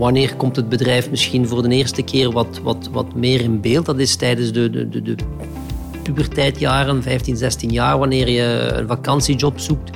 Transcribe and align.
wanneer 0.00 0.36
komt 0.36 0.56
het 0.56 0.68
bedrijf 0.68 1.10
misschien 1.10 1.48
voor 1.48 1.62
de 1.62 1.68
eerste 1.68 2.02
keer 2.02 2.30
wat, 2.30 2.60
wat, 2.62 2.88
wat 2.92 3.14
meer 3.14 3.40
in 3.40 3.60
beeld? 3.60 3.86
Dat 3.86 3.98
is 3.98 4.16
tijdens 4.16 4.52
de, 4.52 4.70
de, 4.70 4.88
de, 4.88 5.02
de 5.02 5.14
puberteitjaren, 6.02 7.02
15, 7.02 7.36
16 7.36 7.70
jaar, 7.70 7.98
wanneer 7.98 8.28
je 8.28 8.72
een 8.74 8.86
vakantiejob 8.86 9.58
zoekt. 9.58 9.90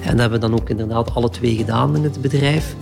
En 0.00 0.10
dat 0.10 0.20
hebben 0.20 0.40
we 0.40 0.46
dan 0.46 0.60
ook 0.60 0.68
inderdaad 0.68 1.14
alle 1.14 1.30
twee 1.30 1.56
gedaan 1.56 1.96
in 1.96 2.02
het 2.02 2.20
bedrijf. 2.20 2.74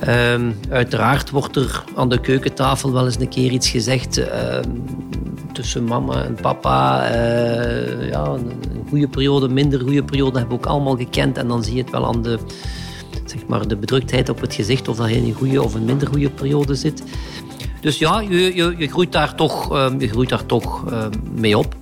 Ehm, 0.00 0.52
uiteraard 0.68 1.30
wordt 1.30 1.56
er 1.56 1.84
aan 1.94 2.08
de 2.08 2.20
keukentafel 2.20 2.92
wel 2.92 3.04
eens 3.04 3.20
een 3.20 3.28
keer 3.28 3.50
iets 3.50 3.68
gezegd 3.68 4.16
ehm, 4.16 4.70
tussen 5.52 5.84
mama 5.84 6.24
en 6.24 6.34
papa. 6.34 7.10
Uh, 7.10 8.10
ja, 8.10 8.24
een 8.24 8.86
goede 8.88 9.08
periode, 9.08 9.48
minder 9.48 9.80
goede 9.80 10.04
periode 10.04 10.38
hebben 10.38 10.58
we 10.58 10.64
ook 10.64 10.70
allemaal 10.70 10.96
gekend. 10.96 11.38
En 11.38 11.48
dan 11.48 11.64
zie 11.64 11.74
je 11.74 11.82
het 11.82 11.90
wel 11.90 12.06
aan 12.06 12.22
de, 12.22 12.38
maar, 13.46 13.68
de 13.68 13.76
bedruktheid 13.76 14.28
op 14.28 14.40
het 14.40 14.54
gezicht 14.54 14.88
of 14.88 14.96
dat 14.96 15.08
je 15.08 15.16
in 15.16 15.24
een 15.24 15.32
goede 15.32 15.62
of 15.62 15.74
een 15.74 15.84
minder 15.84 16.08
goede 16.08 16.30
periode 16.30 16.74
zit. 16.74 17.02
Dus 17.80 17.98
ja, 17.98 18.20
je, 18.20 18.54
je, 18.54 18.74
je 18.78 18.88
groeit 18.88 19.12
daar 19.12 19.34
toch, 19.34 19.76
um, 19.76 20.00
je 20.00 20.08
groeit 20.08 20.28
daar 20.28 20.46
toch 20.46 20.84
mee 21.34 21.58
op. 21.58 21.74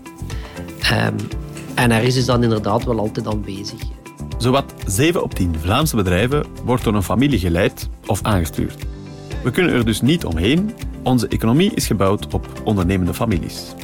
en 1.75 1.91
er 1.91 2.03
is 2.03 2.15
dus 2.15 2.25
dan 2.25 2.43
inderdaad 2.43 2.85
wel 2.85 2.99
altijd 2.99 3.27
aanwezig. 3.27 3.81
Zowat 4.39 4.75
7 4.87 5.23
op 5.23 5.35
10 5.35 5.55
Vlaamse 5.59 5.97
bedrijven 5.97 6.47
wordt 6.65 6.85
door 6.85 6.95
een 6.95 7.03
familie 7.03 7.39
geleid 7.39 7.89
of 8.07 8.23
aangestuurd. 8.23 8.85
We 9.43 9.51
kunnen 9.51 9.75
er 9.75 9.85
dus 9.85 10.01
niet 10.01 10.25
omheen. 10.25 10.75
Onze 11.03 11.29
economie 11.29 11.75
is 11.75 11.87
gebouwd 11.87 12.35
op 12.35 12.47
ondernemende 12.65 13.15
families. 13.15 13.75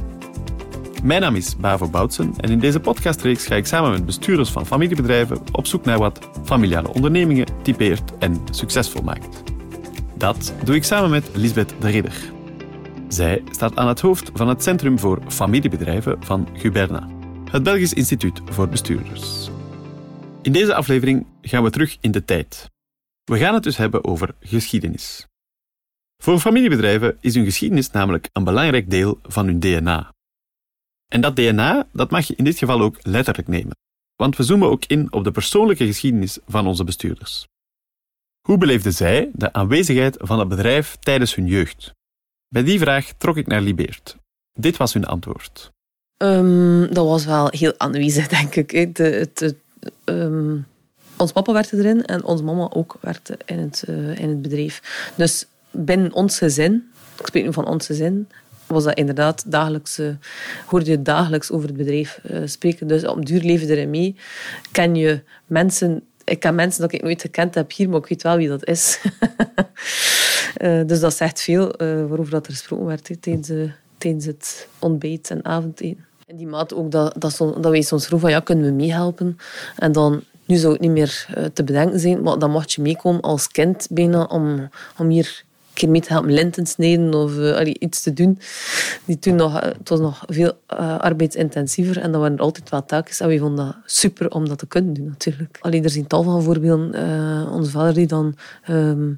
Mijn 1.02 1.20
naam 1.20 1.34
is 1.34 1.57
Bavo 1.57 1.88
Boutsen 1.88 2.34
en 2.37 2.51
in 2.51 2.59
deze 2.59 2.80
podcastreeks 2.80 3.47
ga 3.47 3.55
ik 3.55 3.66
samen 3.66 3.91
met 3.91 4.06
bestuurders 4.06 4.51
van 4.51 4.66
familiebedrijven 4.66 5.39
op 5.52 5.66
zoek 5.66 5.84
naar 5.84 5.98
wat 5.98 6.29
familiale 6.45 6.93
ondernemingen 6.93 7.47
typeert 7.62 8.19
en 8.19 8.41
succesvol 8.51 9.03
maakt. 9.03 9.42
Dat 10.16 10.55
doe 10.65 10.75
ik 10.75 10.84
samen 10.84 11.11
met 11.11 11.31
Lisbeth 11.34 11.75
de 11.81 11.91
Ridder. 11.91 12.33
Zij 13.08 13.42
staat 13.50 13.77
aan 13.77 13.89
het 13.89 14.00
hoofd 14.00 14.31
van 14.34 14.48
het 14.48 14.62
Centrum 14.62 14.98
voor 14.98 15.23
Familiebedrijven 15.28 16.25
van 16.25 16.48
Guberna, 16.53 17.08
het 17.51 17.62
Belgisch 17.62 17.92
Instituut 17.92 18.41
voor 18.45 18.69
Bestuurders. 18.69 19.51
In 20.42 20.53
deze 20.53 20.75
aflevering 20.75 21.27
gaan 21.42 21.62
we 21.62 21.70
terug 21.70 21.97
in 22.01 22.11
de 22.11 22.25
tijd. 22.25 22.70
We 23.25 23.39
gaan 23.39 23.55
het 23.55 23.62
dus 23.62 23.77
hebben 23.77 24.05
over 24.05 24.34
geschiedenis. 24.41 25.27
Voor 26.23 26.39
familiebedrijven 26.39 27.17
is 27.20 27.34
hun 27.34 27.45
geschiedenis 27.45 27.91
namelijk 27.91 28.28
een 28.33 28.45
belangrijk 28.45 28.91
deel 28.91 29.19
van 29.23 29.47
hun 29.47 29.61
DNA. 29.61 30.17
En 31.12 31.20
dat 31.20 31.37
DNA 31.37 31.87
dat 31.92 32.11
mag 32.11 32.27
je 32.27 32.37
in 32.37 32.45
dit 32.45 32.59
geval 32.59 32.81
ook 32.81 32.97
letterlijk 33.03 33.48
nemen, 33.48 33.77
want 34.17 34.37
we 34.37 34.42
zoomen 34.42 34.70
ook 34.70 34.84
in 34.84 35.12
op 35.12 35.25
de 35.25 35.31
persoonlijke 35.31 35.87
geschiedenis 35.87 36.39
van 36.47 36.67
onze 36.67 36.84
bestuurders. 36.84 37.47
Hoe 38.48 38.59
beleefden 38.59 38.92
zij 38.92 39.31
de 39.33 39.53
aanwezigheid 39.53 40.17
van 40.20 40.39
het 40.39 40.48
bedrijf 40.48 40.97
tijdens 41.01 41.34
hun 41.34 41.47
jeugd? 41.47 41.92
Bij 42.48 42.62
die 42.62 42.79
vraag 42.79 43.12
trok 43.19 43.36
ik 43.36 43.47
naar 43.47 43.61
Libeert. 43.61 44.17
Dit 44.53 44.77
was 44.77 44.92
hun 44.92 45.05
antwoord. 45.05 45.70
Um, 46.23 46.95
dat 46.95 47.06
was 47.06 47.25
wel 47.25 47.48
heel 47.51 47.75
aanwezig, 47.77 48.29
denk 48.29 48.55
ik. 48.55 48.70
het, 48.70 49.55
um, 50.05 50.67
ons 51.17 51.33
papa 51.33 51.53
werkte 51.53 51.77
erin 51.77 52.05
en 52.05 52.25
onze 52.25 52.45
mama 52.45 52.70
ook 52.70 52.97
werkte 53.01 53.39
in 53.45 53.59
het, 53.59 53.84
uh, 53.89 54.19
in 54.19 54.29
het 54.29 54.42
bedrijf. 54.42 55.11
Dus 55.17 55.47
binnen 55.70 56.12
ons 56.12 56.39
gezin, 56.39 56.91
ik 57.19 57.27
spreek 57.27 57.45
nu 57.45 57.53
van 57.53 57.67
ons 57.67 57.86
gezin, 57.86 58.29
was 58.69 58.84
dat 58.84 58.97
inderdaad 58.97 59.50
dagelijks, 59.50 59.98
uh, 59.98 60.08
hoorde 60.66 60.91
je 60.91 61.02
dagelijks 61.02 61.50
over 61.50 61.69
het 61.69 61.77
bedrijf 61.77 62.20
uh, 62.30 62.41
spreken. 62.44 62.86
Dus 62.86 63.06
op 63.06 63.27
duur 63.27 63.41
leven 63.41 63.69
erin 63.69 63.91
mee. 63.91 64.16
Ken 64.72 64.94
je 64.94 65.22
mensen, 65.47 66.02
ik 66.24 66.41
ken 66.41 66.55
mensen 66.55 66.80
dat 66.80 66.92
ik 66.92 67.02
nooit 67.02 67.20
gekend 67.20 67.55
heb 67.55 67.72
hier, 67.72 67.89
maar 67.89 67.98
ik 67.98 68.06
weet 68.06 68.22
wel 68.22 68.36
wie 68.36 68.48
dat 68.48 68.66
is. 68.66 69.00
uh, 70.61 70.83
dus 70.89 71.00
dat 71.00 71.14
zegt 71.14 71.41
veel 71.41 71.74
waarover 71.78 72.30
dat 72.30 72.46
er 72.46 72.52
gesproken 72.52 72.86
werd 72.86 73.11
tijdens, 73.20 73.50
tijdens 73.98 74.24
het 74.24 74.69
ontbijt 74.78 75.30
en 75.30 75.45
avondeten. 75.45 76.05
En 76.27 76.36
die 76.36 76.46
maat 76.46 76.74
ook 76.74 76.90
dat, 76.90 77.14
dat, 77.18 77.36
dat 77.39 77.70
wij 77.70 77.83
soms 77.83 78.07
vroegen 78.07 78.28
van 78.28 78.39
ja, 78.39 78.45
kunnen 78.45 78.64
we 78.64 78.73
meehelpen? 78.73 79.39
En 79.77 79.92
dan, 79.92 80.23
nu 80.45 80.57
zou 80.57 80.73
het 80.73 80.83
niet 80.83 80.90
meer 80.90 81.27
te 81.52 81.64
bedenken 81.64 82.01
zijn, 82.01 82.23
maar 82.23 82.39
dan 82.39 82.51
mocht 82.51 82.73
je 82.73 82.83
meekomen 82.83 83.20
als 83.20 83.48
kind 83.48 83.86
bijna 83.90 84.24
om, 84.24 84.68
om 84.98 85.08
hier 85.08 85.46
keer 85.78 85.89
mee 85.89 86.00
te 86.00 86.12
helpen 86.12 86.33
linten 86.33 86.66
snijden 86.66 87.14
of 87.14 87.36
uh, 87.36 87.74
iets 87.78 88.02
te 88.02 88.12
doen. 88.12 88.39
Die 89.05 89.18
toen 89.18 89.34
nog, 89.34 89.61
eh, 89.61 89.68
het 89.78 89.89
was 89.89 90.00
nog 90.00 90.24
veel 90.27 90.52
uh, 90.72 90.98
arbeidsintensiever 90.98 91.98
en 91.98 92.12
dat 92.12 92.20
waren 92.20 92.39
altijd 92.39 92.70
wel 92.70 92.84
taakjes. 92.84 93.20
En 93.20 93.28
we 93.28 93.39
vonden 93.39 93.64
dat 93.66 93.77
super 93.84 94.30
om 94.30 94.48
dat 94.48 94.58
te 94.58 94.66
kunnen 94.66 94.94
doen 94.94 95.06
natuurlijk. 95.06 95.58
Allee, 95.61 95.83
er 95.83 95.90
zijn 95.90 96.06
tal 96.06 96.22
van 96.22 96.42
voorbeelden. 96.42 96.94
Onze 97.50 97.70
vader 97.70 97.94
die 97.94 98.06
dan 98.06 98.34
um, 98.70 99.16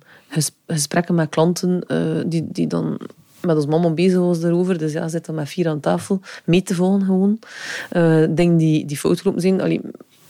gesprekken 0.66 1.15
met 1.15 1.28
klanten, 1.28 1.84
die, 2.26 2.47
die 2.50 2.66
dan 2.66 3.00
met 3.42 3.56
ons 3.56 3.66
mama 3.66 3.91
bezig 3.91 4.19
was 4.19 4.41
daarover. 4.41 4.78
Dus 4.78 4.92
ja, 4.92 5.09
zitten 5.09 5.34
met 5.34 5.48
vier 5.48 5.69
aan 5.69 5.81
tafel 5.81 6.21
mee 6.44 6.62
te 6.62 6.75
volgen 6.75 7.04
gewoon. 7.04 7.38
Uh, 7.92 8.27
dingen 8.31 8.56
die, 8.56 8.87
die 8.87 8.97
fout 8.97 9.21
gelopen 9.21 9.42
zijn. 9.42 9.60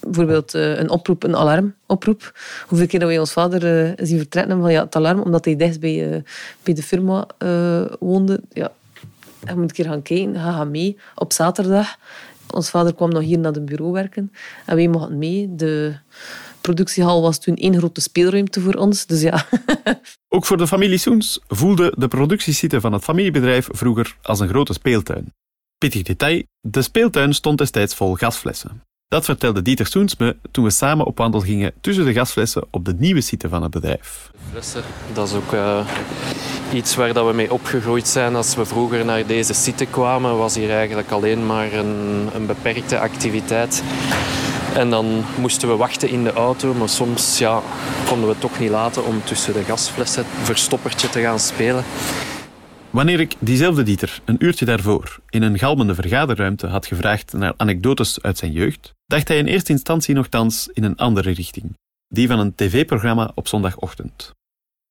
Bijvoorbeeld 0.00 0.54
uh, 0.54 0.78
een 0.78 0.90
oproep, 0.90 1.22
een 1.22 1.36
alarmoproep. 1.36 2.38
Hoeveel 2.66 2.86
keer 2.86 3.00
dat 3.00 3.08
wij 3.08 3.18
ons 3.18 3.32
vader 3.32 3.84
uh, 3.84 3.92
zien 3.96 4.18
vertrekken 4.18 4.60
van 4.60 4.72
ja, 4.72 4.84
het 4.84 4.96
alarm, 4.96 5.20
omdat 5.20 5.44
hij 5.44 5.56
dicht 5.56 5.80
bij, 5.80 6.22
bij 6.62 6.74
de 6.74 6.82
firma 6.82 7.26
woonde. 7.98 8.40
Ja, 8.52 8.72
hij 9.44 9.54
moet 9.54 9.62
een 9.62 9.76
keer 9.76 9.84
gaan 9.84 10.02
kijken, 10.02 10.34
ga 10.34 10.52
gaan 10.52 10.70
mee 10.70 10.96
op 11.14 11.32
zaterdag. 11.32 11.96
Ons 12.50 12.70
vader 12.70 12.94
kwam 12.94 13.10
nog 13.10 13.22
hier 13.22 13.38
naar 13.38 13.52
het 13.52 13.64
bureau 13.64 13.92
werken 13.92 14.32
en 14.66 14.76
wij 14.76 14.88
mochten 14.88 15.18
mee. 15.18 15.54
De 15.54 15.94
productiehal 16.60 17.22
was 17.22 17.38
toen 17.38 17.56
één 17.56 17.76
grote 17.76 18.00
speelruimte 18.00 18.60
voor 18.60 18.74
ons. 18.74 19.06
Dus 19.06 19.20
ja. 19.20 19.46
Ook 20.28 20.46
voor 20.46 20.56
de 20.56 20.66
familie 20.66 20.98
Soens 20.98 21.40
voelde 21.48 21.94
de 21.96 22.08
productiesite 22.08 22.80
van 22.80 22.92
het 22.92 23.04
familiebedrijf 23.04 23.68
vroeger 23.72 24.16
als 24.22 24.40
een 24.40 24.48
grote 24.48 24.72
speeltuin. 24.72 25.32
Pittig 25.78 26.02
detail, 26.02 26.42
de 26.60 26.82
speeltuin 26.82 27.34
stond 27.34 27.58
destijds 27.58 27.94
vol 27.94 28.14
gasflessen. 28.14 28.82
Dat 29.10 29.24
vertelde 29.24 29.62
Dieter 29.62 29.86
Soens 29.86 30.16
me 30.16 30.36
toen 30.50 30.64
we 30.64 30.70
samen 30.70 31.06
op 31.06 31.18
wandel 31.18 31.40
gingen 31.40 31.72
tussen 31.80 32.04
de 32.04 32.12
gasflessen 32.12 32.66
op 32.70 32.84
de 32.84 32.94
nieuwe 32.98 33.20
site 33.20 33.48
van 33.48 33.62
het 33.62 33.70
bedrijf. 33.70 34.30
Flessen, 34.50 34.82
dat 35.12 35.28
is 35.28 35.34
ook 35.34 35.52
uh, 35.52 35.86
iets 36.72 36.94
waar 36.94 37.12
dat 37.12 37.26
we 37.26 37.32
mee 37.32 37.52
opgegroeid 37.52 38.08
zijn. 38.08 38.36
Als 38.36 38.54
we 38.54 38.64
vroeger 38.64 39.04
naar 39.04 39.26
deze 39.26 39.54
site 39.54 39.86
kwamen, 39.86 40.36
was 40.36 40.54
hier 40.54 40.70
eigenlijk 40.70 41.10
alleen 41.10 41.46
maar 41.46 41.72
een, 41.72 42.28
een 42.34 42.46
beperkte 42.46 42.98
activiteit. 42.98 43.82
En 44.74 44.90
dan 44.90 45.24
moesten 45.38 45.68
we 45.68 45.76
wachten 45.76 46.08
in 46.08 46.24
de 46.24 46.32
auto, 46.32 46.74
maar 46.74 46.88
soms 46.88 47.38
ja, 47.38 47.62
konden 48.06 48.26
we 48.26 48.32
het 48.32 48.40
toch 48.40 48.58
niet 48.58 48.70
laten 48.70 49.04
om 49.04 49.24
tussen 49.24 49.52
de 49.52 49.64
gasflessen 49.64 50.24
verstoppertje 50.42 51.08
te 51.08 51.20
gaan 51.20 51.38
spelen. 51.38 51.84
Wanneer 52.90 53.20
ik 53.20 53.34
diezelfde 53.38 53.82
Dieter 53.82 54.20
een 54.24 54.44
uurtje 54.44 54.64
daarvoor 54.64 55.20
in 55.28 55.42
een 55.42 55.58
galmende 55.58 55.94
vergaderruimte 55.94 56.66
had 56.66 56.86
gevraagd 56.86 57.32
naar 57.32 57.54
anekdotes 57.56 58.22
uit 58.22 58.38
zijn 58.38 58.52
jeugd, 58.52 58.94
dacht 59.06 59.28
hij 59.28 59.38
in 59.38 59.46
eerste 59.46 59.72
instantie 59.72 60.14
nogthans 60.14 60.68
in 60.72 60.84
een 60.84 60.96
andere 60.96 61.30
richting. 61.30 61.76
Die 62.08 62.28
van 62.28 62.38
een 62.38 62.54
tv-programma 62.54 63.32
op 63.34 63.48
zondagochtend. 63.48 64.32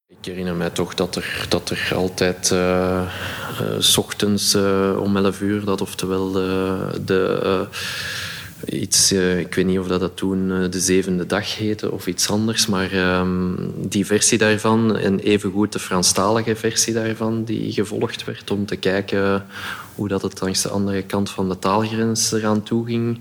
Ik 0.08 0.26
herinner 0.26 0.56
mij 0.56 0.70
toch 0.70 0.94
dat 0.94 1.16
er, 1.16 1.46
dat 1.50 1.70
er 1.70 1.92
altijd 1.96 2.50
uh, 2.52 3.14
uh, 3.62 3.98
ochtends 3.98 4.56
uh, 4.56 5.00
om 5.02 5.18
11 5.18 5.42
uur, 5.42 5.66
dat 5.66 5.82
oftewel 5.82 6.32
de 6.32 7.68
iets, 8.66 9.12
uh, 9.12 9.40
ik 9.40 9.56
weet 9.56 9.66
niet 9.66 9.80
of 9.80 9.88
dat, 9.88 10.00
dat 10.00 10.18
toen 10.18 10.50
uh, 10.50 10.72
de 10.72 10.80
zevende 10.80 11.26
dag 11.26 11.58
heette 11.58 11.92
of 11.92 12.08
iets 12.08 12.30
anders, 12.30 12.68
maar 12.68 13.20
um, 13.20 13.74
die 13.76 14.06
versie 14.06 14.38
daarvan 14.38 14.98
en 14.98 15.20
evengoed 15.20 15.74
de 15.74 15.80
Franstalige 15.80 16.56
versie 16.56 16.94
daarvan 16.94 17.44
die 17.44 17.72
gevolgd 17.72 18.24
werd 18.24 18.52
om 18.52 18.66
te 18.66 18.76
kijken 18.76 19.46
hoe 19.96 20.08
dat 20.08 20.22
het 20.22 20.42
langs 20.42 20.62
de 20.62 20.70
andere 20.70 21.02
kant 21.04 21.30
van 21.30 21.50
de 21.50 21.60
taalgrens 21.60 22.32
eraan 22.32 22.64
toe 22.64 22.86
ging. 22.86 23.20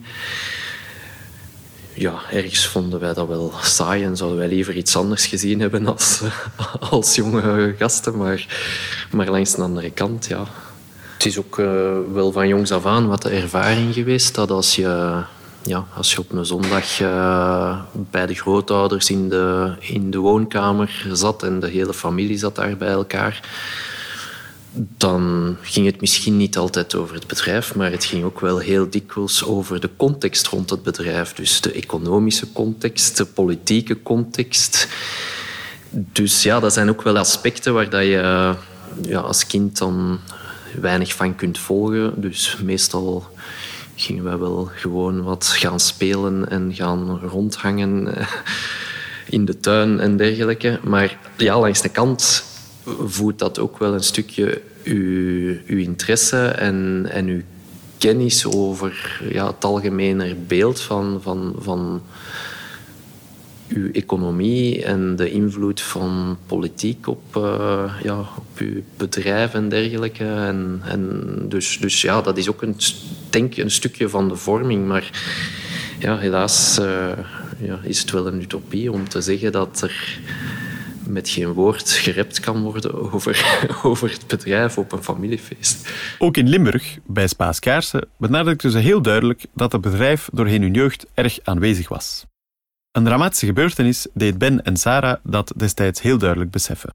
Ja, 1.95 2.21
ergens 2.31 2.67
vonden 2.67 3.01
wij 3.01 3.15
dat 3.15 3.29
wel 3.29 3.53
saai 3.63 4.05
en 4.05 4.17
zouden 4.17 4.39
wij 4.39 4.49
liever 4.49 4.75
iets 4.75 4.97
anders 4.97 5.27
gezien 5.27 5.61
hebben 5.61 5.87
als, 5.87 6.21
als 6.91 7.15
jonge 7.15 7.75
gasten, 7.79 8.17
maar, 8.17 8.47
maar 9.11 9.31
langs 9.31 9.55
de 9.55 9.63
andere 9.63 9.91
kant, 9.91 10.27
ja, 10.27 10.47
het 11.19 11.27
is 11.27 11.39
ook 11.39 11.59
uh, 11.59 11.99
wel 12.13 12.33
van 12.33 12.49
jongs 12.49 12.71
af 12.71 12.87
aan 12.87 13.09
wat 13.09 13.23
de 13.23 13.31
ervaring 13.31 13.95
geweest 13.95 14.35
dat 14.35 14.51
als 14.51 14.77
je, 14.77 15.23
ja, 15.63 15.87
als 15.95 16.13
je 16.13 16.19
op 16.19 16.33
een 16.33 16.47
zondag 16.47 17.01
uh, 17.01 17.81
bij 17.93 18.27
de 18.27 18.35
grootouders 18.35 19.11
in 19.11 19.29
de, 19.29 19.75
in 19.81 20.11
de 20.11 20.19
woonkamer 20.19 21.07
zat 21.13 21.43
en 21.43 21.61
de 21.61 21.69
hele 21.69 21.95
familie 21.95 22.39
zat 22.39 22.55
daar 22.55 22.77
bij 22.77 22.89
elkaar, 22.89 23.41
dan 24.97 25.57
ging 25.63 25.87
het 25.87 26.01
misschien 26.01 26.37
niet 26.37 26.57
altijd 26.57 26.95
over 26.95 27.15
het 27.15 27.27
bedrijf, 27.27 27.75
maar 27.75 27.91
het 27.91 28.05
ging 28.05 28.25
ook 28.25 28.41
wel 28.41 28.59
heel 28.59 28.91
dikwijls 28.91 29.45
over 29.45 29.81
de 29.81 29.91
context 29.97 30.47
rond 30.47 30.71
het 30.71 30.83
bedrijf. 30.83 31.33
Dus 31.33 31.61
de 31.61 31.73
economische 31.73 32.53
context, 32.53 33.17
de 33.17 33.25
politieke 33.25 34.03
context. 34.03 34.89
Dus 35.91 36.43
ja, 36.43 36.61
dat 36.61 36.73
zijn 36.73 36.89
ook 36.89 37.03
wel 37.03 37.19
aspecten 37.19 37.75
waar 37.75 37.91
dat 37.91 38.03
je 38.03 38.55
ja, 39.03 39.21
als 39.21 39.47
kind 39.47 39.79
dan 39.79 40.19
weinig 40.81 41.15
van 41.15 41.35
kunt 41.35 41.59
volgen. 41.59 42.21
Dus 42.21 42.57
meestal 42.63 43.27
gingen 44.01 44.25
wij 44.25 44.39
wel 44.39 44.71
gewoon 44.75 45.23
wat 45.23 45.47
gaan 45.47 45.81
spelen 45.81 46.49
en 46.51 46.75
gaan 46.75 47.21
rondhangen 47.21 48.15
in 49.29 49.45
de 49.45 49.61
tuin 49.61 50.01
en 50.01 50.17
dergelijke. 50.17 50.81
Maar 50.83 51.19
ja, 51.37 51.61
langs 51.61 51.83
de 51.83 51.89
kant 51.89 52.45
voedt 53.05 53.39
dat 53.39 53.59
ook 53.59 53.79
wel 53.79 53.95
een 53.95 54.03
stukje 54.03 54.61
uw, 54.85 55.57
uw 55.67 55.79
interesse 55.79 56.47
en, 56.47 57.07
en 57.11 57.27
uw 57.27 57.43
kennis 57.99 58.47
over 58.47 59.21
ja, 59.31 59.47
het 59.47 59.65
algemene 59.65 60.35
beeld 60.35 60.81
van, 60.81 61.19
van, 61.23 61.55
van 61.59 62.03
uw 63.69 63.91
economie 63.93 64.85
en 64.85 65.17
de 65.17 65.31
invloed 65.31 65.81
van 65.81 66.39
politiek 66.47 67.07
op, 67.07 67.37
uh, 67.37 67.95
ja, 68.03 68.19
op 68.19 68.59
uw 68.59 68.83
bedrijf 68.97 69.55
en 69.55 69.69
dergelijke. 69.69 70.25
En, 70.25 70.81
en 70.85 71.23
dus, 71.49 71.79
dus 71.81 72.01
ja, 72.01 72.21
dat 72.21 72.37
is 72.37 72.49
ook 72.49 72.63
een, 72.63 72.77
denk 73.33 73.57
een 73.57 73.71
stukje 73.71 74.09
van 74.09 74.29
de 74.29 74.37
vorming. 74.37 74.87
Maar 74.87 75.11
ja, 75.99 76.19
helaas 76.19 76.79
uh, 76.79 77.11
ja, 77.61 77.79
is 77.83 78.01
het 78.01 78.11
wel 78.11 78.27
een 78.27 78.41
utopie 78.41 78.93
om 78.93 79.09
te 79.09 79.21
zeggen 79.21 79.53
dat 79.53 79.81
er 79.83 80.21
met 81.07 81.29
geen 81.29 81.53
woord 81.53 81.91
gerept 81.91 82.41
kan 82.41 82.63
worden 82.63 83.13
over, 83.13 83.61
over 83.83 84.11
het 84.11 84.27
bedrijf 84.27 84.79
op 84.79 84.93
een 84.93 85.03
familiefeest. 85.03 85.91
Ook 86.19 86.37
in 86.37 86.49
Limburg, 86.49 86.99
bij 87.07 87.27
Spaas 87.27 87.59
Kaarsen, 87.59 88.09
benadrukten 88.19 88.71
ze 88.71 88.79
heel 88.79 89.03
duidelijk 89.03 89.47
dat 89.55 89.73
het 89.73 89.81
bedrijf 89.81 90.29
doorheen 90.33 90.63
hun 90.63 90.75
jeugd 90.75 91.07
erg 91.15 91.39
aanwezig 91.43 91.89
was. 91.89 92.25
Een 92.93 93.05
dramatische 93.05 93.47
gebeurtenis 93.47 94.07
deed 94.15 94.39
Ben 94.39 94.65
en 94.65 94.77
Sarah 94.77 95.17
dat 95.23 95.53
destijds 95.57 96.03
heel 96.03 96.19
duidelijk 96.19 96.51
beseffen. 96.51 96.95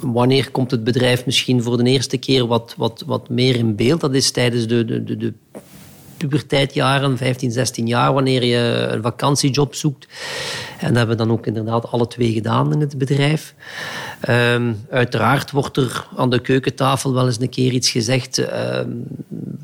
Wanneer 0.00 0.50
komt 0.50 0.70
het 0.70 0.84
bedrijf 0.84 1.26
misschien 1.26 1.62
voor 1.62 1.76
de 1.76 1.90
eerste 1.90 2.16
keer 2.16 2.46
wat, 2.46 2.74
wat, 2.76 3.02
wat 3.06 3.28
meer 3.28 3.56
in 3.56 3.76
beeld? 3.76 4.00
Dat 4.00 4.14
is 4.14 4.30
tijdens 4.30 4.66
de, 4.66 4.84
de, 4.84 5.04
de, 5.04 5.16
de 5.16 5.32
puberteitjaren, 6.16 7.16
15, 7.16 7.50
16 7.50 7.86
jaar, 7.86 8.12
wanneer 8.12 8.44
je 8.44 8.88
een 8.90 9.02
vakantiejob 9.02 9.74
zoekt. 9.74 10.06
En 10.78 10.88
dat 10.88 10.96
hebben 10.96 11.16
we 11.16 11.22
dan 11.22 11.32
ook 11.32 11.46
inderdaad 11.46 11.90
alle 11.90 12.06
twee 12.06 12.32
gedaan 12.32 12.72
in 12.72 12.80
het 12.80 12.98
bedrijf. 12.98 13.54
Um, 14.28 14.84
uiteraard 14.90 15.50
wordt 15.50 15.76
er 15.76 16.06
aan 16.16 16.30
de 16.30 16.40
keukentafel 16.40 17.14
wel 17.14 17.26
eens 17.26 17.40
een 17.40 17.48
keer 17.48 17.72
iets 17.72 17.90
gezegd 17.90 18.38
um, 18.38 19.04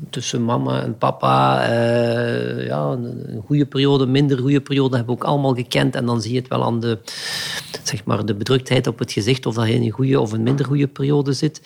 tussen 0.09 0.45
mama 0.45 0.81
en 0.81 0.97
papa. 0.97 1.69
Uh, 1.69 2.65
ja, 2.65 2.91
een 2.91 3.43
goede 3.45 3.65
periode, 3.65 4.05
minder 4.05 4.37
goede 4.37 4.61
periode 4.61 4.95
hebben 4.95 5.15
we 5.15 5.21
ook 5.21 5.27
allemaal 5.27 5.53
gekend. 5.53 5.95
En 5.95 6.05
dan 6.05 6.21
zie 6.21 6.31
je 6.31 6.39
het 6.39 6.47
wel 6.47 6.63
aan 6.63 6.79
de, 6.79 6.99
zeg 7.83 8.03
maar, 8.03 8.25
de 8.25 8.35
bedruktheid 8.35 8.87
op 8.87 8.99
het 8.99 9.11
gezicht 9.11 9.45
of 9.45 9.55
dat 9.55 9.67
je 9.67 9.73
in 9.73 9.83
een 9.83 9.91
goede 9.91 10.19
of 10.19 10.31
een 10.31 10.43
minder 10.43 10.65
goede 10.65 10.87
periode 10.87 11.33
zit. 11.33 11.61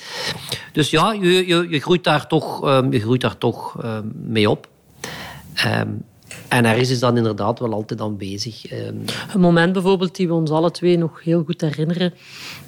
Dus 0.73 0.89
ja, 0.89 1.13
je, 1.13 1.47
je, 1.47 1.69
je 1.69 1.79
groeit 1.79 2.03
daar 2.03 2.27
toch, 2.27 2.67
um, 2.67 2.91
je 2.91 2.99
groeit 2.99 3.21
daar 3.21 3.37
toch 3.37 3.77
mee 4.13 4.49
op. 4.49 4.67
En 6.47 6.65
ergens 6.65 6.89
is 6.89 6.99
dan 6.99 7.17
inderdaad 7.17 7.59
wel 7.59 7.73
altijd 7.73 8.01
aanwezig. 8.01 8.71
Um. 8.71 9.03
Een 9.33 9.39
moment 9.39 9.73
bijvoorbeeld 9.73 10.15
die 10.15 10.27
we 10.27 10.33
ons 10.33 10.51
alle 10.51 10.71
twee 10.71 10.97
nog 10.97 11.23
heel 11.23 11.43
goed 11.43 11.61
herinneren, 11.61 12.13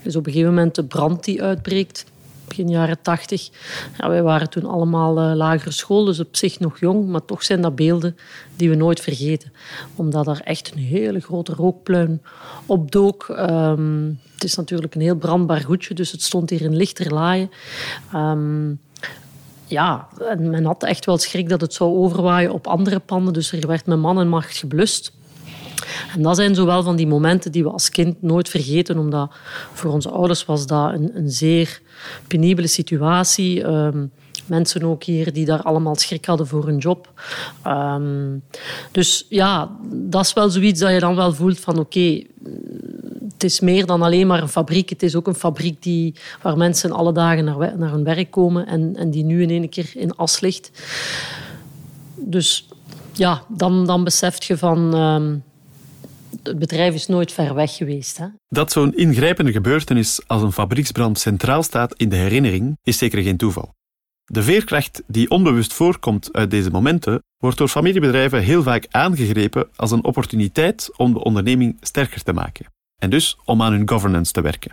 is 0.04 0.16
op 0.16 0.25
een 0.25 0.31
gegeven 0.31 0.54
moment 0.54 0.75
de 0.75 0.84
brand 0.84 1.24
die 1.24 1.44
uitbreekt. 1.44 2.06
Begin 2.48 2.69
jaren 2.69 3.02
tachtig. 3.02 3.50
Ja, 3.98 4.10
wij 4.10 4.24
waren 4.24 4.50
toen 4.50 4.66
allemaal 4.66 5.30
uh, 5.30 5.36
lagere 5.36 5.72
school, 5.72 6.06
dus 6.06 6.19
op 6.19 6.36
zich 6.36 6.60
nog 6.60 6.80
jong, 6.80 7.08
maar 7.08 7.25
toch 7.25 7.44
zijn 7.44 7.62
dat 7.62 7.75
beelden 7.75 8.18
die 8.56 8.69
we 8.69 8.75
nooit 8.75 9.00
vergeten. 9.00 9.52
Omdat 9.96 10.28
er 10.28 10.42
echt 10.44 10.72
een 10.72 10.81
hele 10.81 11.19
grote 11.19 11.54
rookpluim 11.54 12.22
opdook. 12.66 13.28
Um, 13.30 14.19
het 14.34 14.44
is 14.44 14.56
natuurlijk 14.56 14.96
een 14.96 15.02
heel 15.02 15.16
brandbaar 15.16 15.62
goedje, 15.62 15.94
dus 15.94 16.12
het 16.12 16.22
stond 16.22 16.50
hier 16.50 16.62
in 16.62 16.75
lichterlaaien. 16.75 17.50
Um, 18.16 18.80
ja, 19.72 20.08
en 20.30 20.50
men 20.50 20.66
had 20.66 20.84
echt 20.84 21.06
wel 21.06 21.18
schrik 21.18 21.50
dat 21.50 21.62
het 21.62 21.74
zou 21.74 21.96
overwaaien 21.96 22.52
op 22.52 22.68
andere 22.68 23.00
panden. 23.00 23.34
Dus 23.34 23.52
er 23.52 23.68
werd 23.68 23.86
met 23.86 24.00
man 24.00 24.20
en 24.20 24.28
macht 24.28 24.58
geblust. 24.58 25.12
En 26.16 26.22
dat 26.22 26.36
zijn 26.36 26.56
zowel 26.56 26.84
van 26.84 26.96
die 26.96 27.08
momenten 27.08 27.52
die 27.52 27.64
we 27.64 27.70
als 27.70 27.90
kind 27.90 28.22
nooit 28.22 28.50
vergeten, 28.50 28.98
omdat 28.98 29.32
voor 29.74 29.92
onze 29.92 30.10
ouders 30.10 30.46
was 30.46 30.66
dat 30.66 30.94
een, 30.94 31.12
een 31.14 31.30
zeer 31.30 31.82
penibele 32.28 32.68
situatie. 32.68 33.64
Um, 33.64 34.12
mensen 34.46 34.84
ook 34.84 35.04
hier 35.04 35.34
die 35.34 35.46
daar 35.46 35.62
allemaal 35.62 35.96
schrik 35.96 36.26
hadden 36.26 36.48
voor 36.48 36.66
hun 36.66 36.78
job. 36.78 37.22
Um, 37.68 38.44
dus 38.92 39.26
ja, 39.30 39.72
dat 39.92 40.26
is 40.26 40.34
wel 40.34 40.50
zoiets 40.50 40.80
dat 40.80 40.92
je 40.92 41.00
dan 41.00 41.16
wel 41.16 41.34
voelt 41.34 41.60
van 41.60 41.80
oké, 41.80 42.24
het 43.42 43.52
is 43.52 43.60
meer 43.60 43.86
dan 43.86 44.02
alleen 44.02 44.28
maar 44.28 44.42
een 44.42 44.50
fabriek. 44.50 44.90
Het 44.90 45.04
is 45.04 45.16
ook 45.16 45.28
een 45.28 45.36
fabriek 45.36 45.84
die, 45.84 46.16
waar 46.42 46.58
mensen 46.58 46.92
alle 46.92 47.14
dagen 47.14 47.44
naar, 47.44 47.78
naar 47.78 47.92
hun 47.92 48.04
werk 48.04 48.32
komen 48.32 48.68
en, 48.68 48.96
en 48.96 49.12
die 49.12 49.24
nu 49.24 49.42
in 49.42 49.50
één 49.50 49.70
keer 49.70 49.92
in 49.94 50.16
as 50.16 50.40
ligt. 50.40 50.72
Dus 52.16 52.68
ja, 53.14 53.44
dan, 53.48 53.86
dan 53.86 54.04
besef 54.04 54.44
je 54.44 54.58
van... 54.58 54.96
Um, 54.96 55.44
het 56.44 56.60
bedrijf 56.60 56.94
is 56.94 57.08
nooit 57.08 57.32
ver 57.32 57.54
weg 57.54 57.76
geweest. 57.76 58.18
Hè? 58.18 58.26
Dat 58.48 58.72
zo'n 58.72 58.96
ingrijpende 58.96 59.52
gebeurtenis 59.52 60.22
als 60.28 60.42
een 60.42 60.52
fabrieksbrand 60.52 61.20
centraal 61.20 61.64
staat 61.64 61.94
in 61.94 62.10
de 62.10 62.16
herinnering, 62.16 62.78
is 62.84 62.98
zeker 62.98 63.24
geen 63.24 63.38
toeval. 63.38 63.74
De 64.24 64.44
veerkracht 64.44 65.04
die 65.08 65.30
onbewust 65.30 65.74
voorkomt 65.74 66.34
uit 66.34 66.52
deze 66.52 66.70
momenten, 66.70 67.24
wordt 67.38 67.58
door 67.58 67.68
familiebedrijven 67.68 68.42
heel 68.42 68.64
vaak 68.64 68.86
aangegrepen 68.90 69.68
als 69.76 69.92
een 69.92 70.04
opportuniteit 70.04 70.90
om 70.98 71.14
de 71.14 71.24
onderneming 71.24 71.78
sterker 71.82 72.24
te 72.24 72.34
maken. 72.34 72.66
En 73.01 73.09
dus 73.09 73.38
om 73.45 73.62
aan 73.62 73.71
hun 73.71 73.89
governance 73.89 74.31
te 74.31 74.42
werken. 74.42 74.71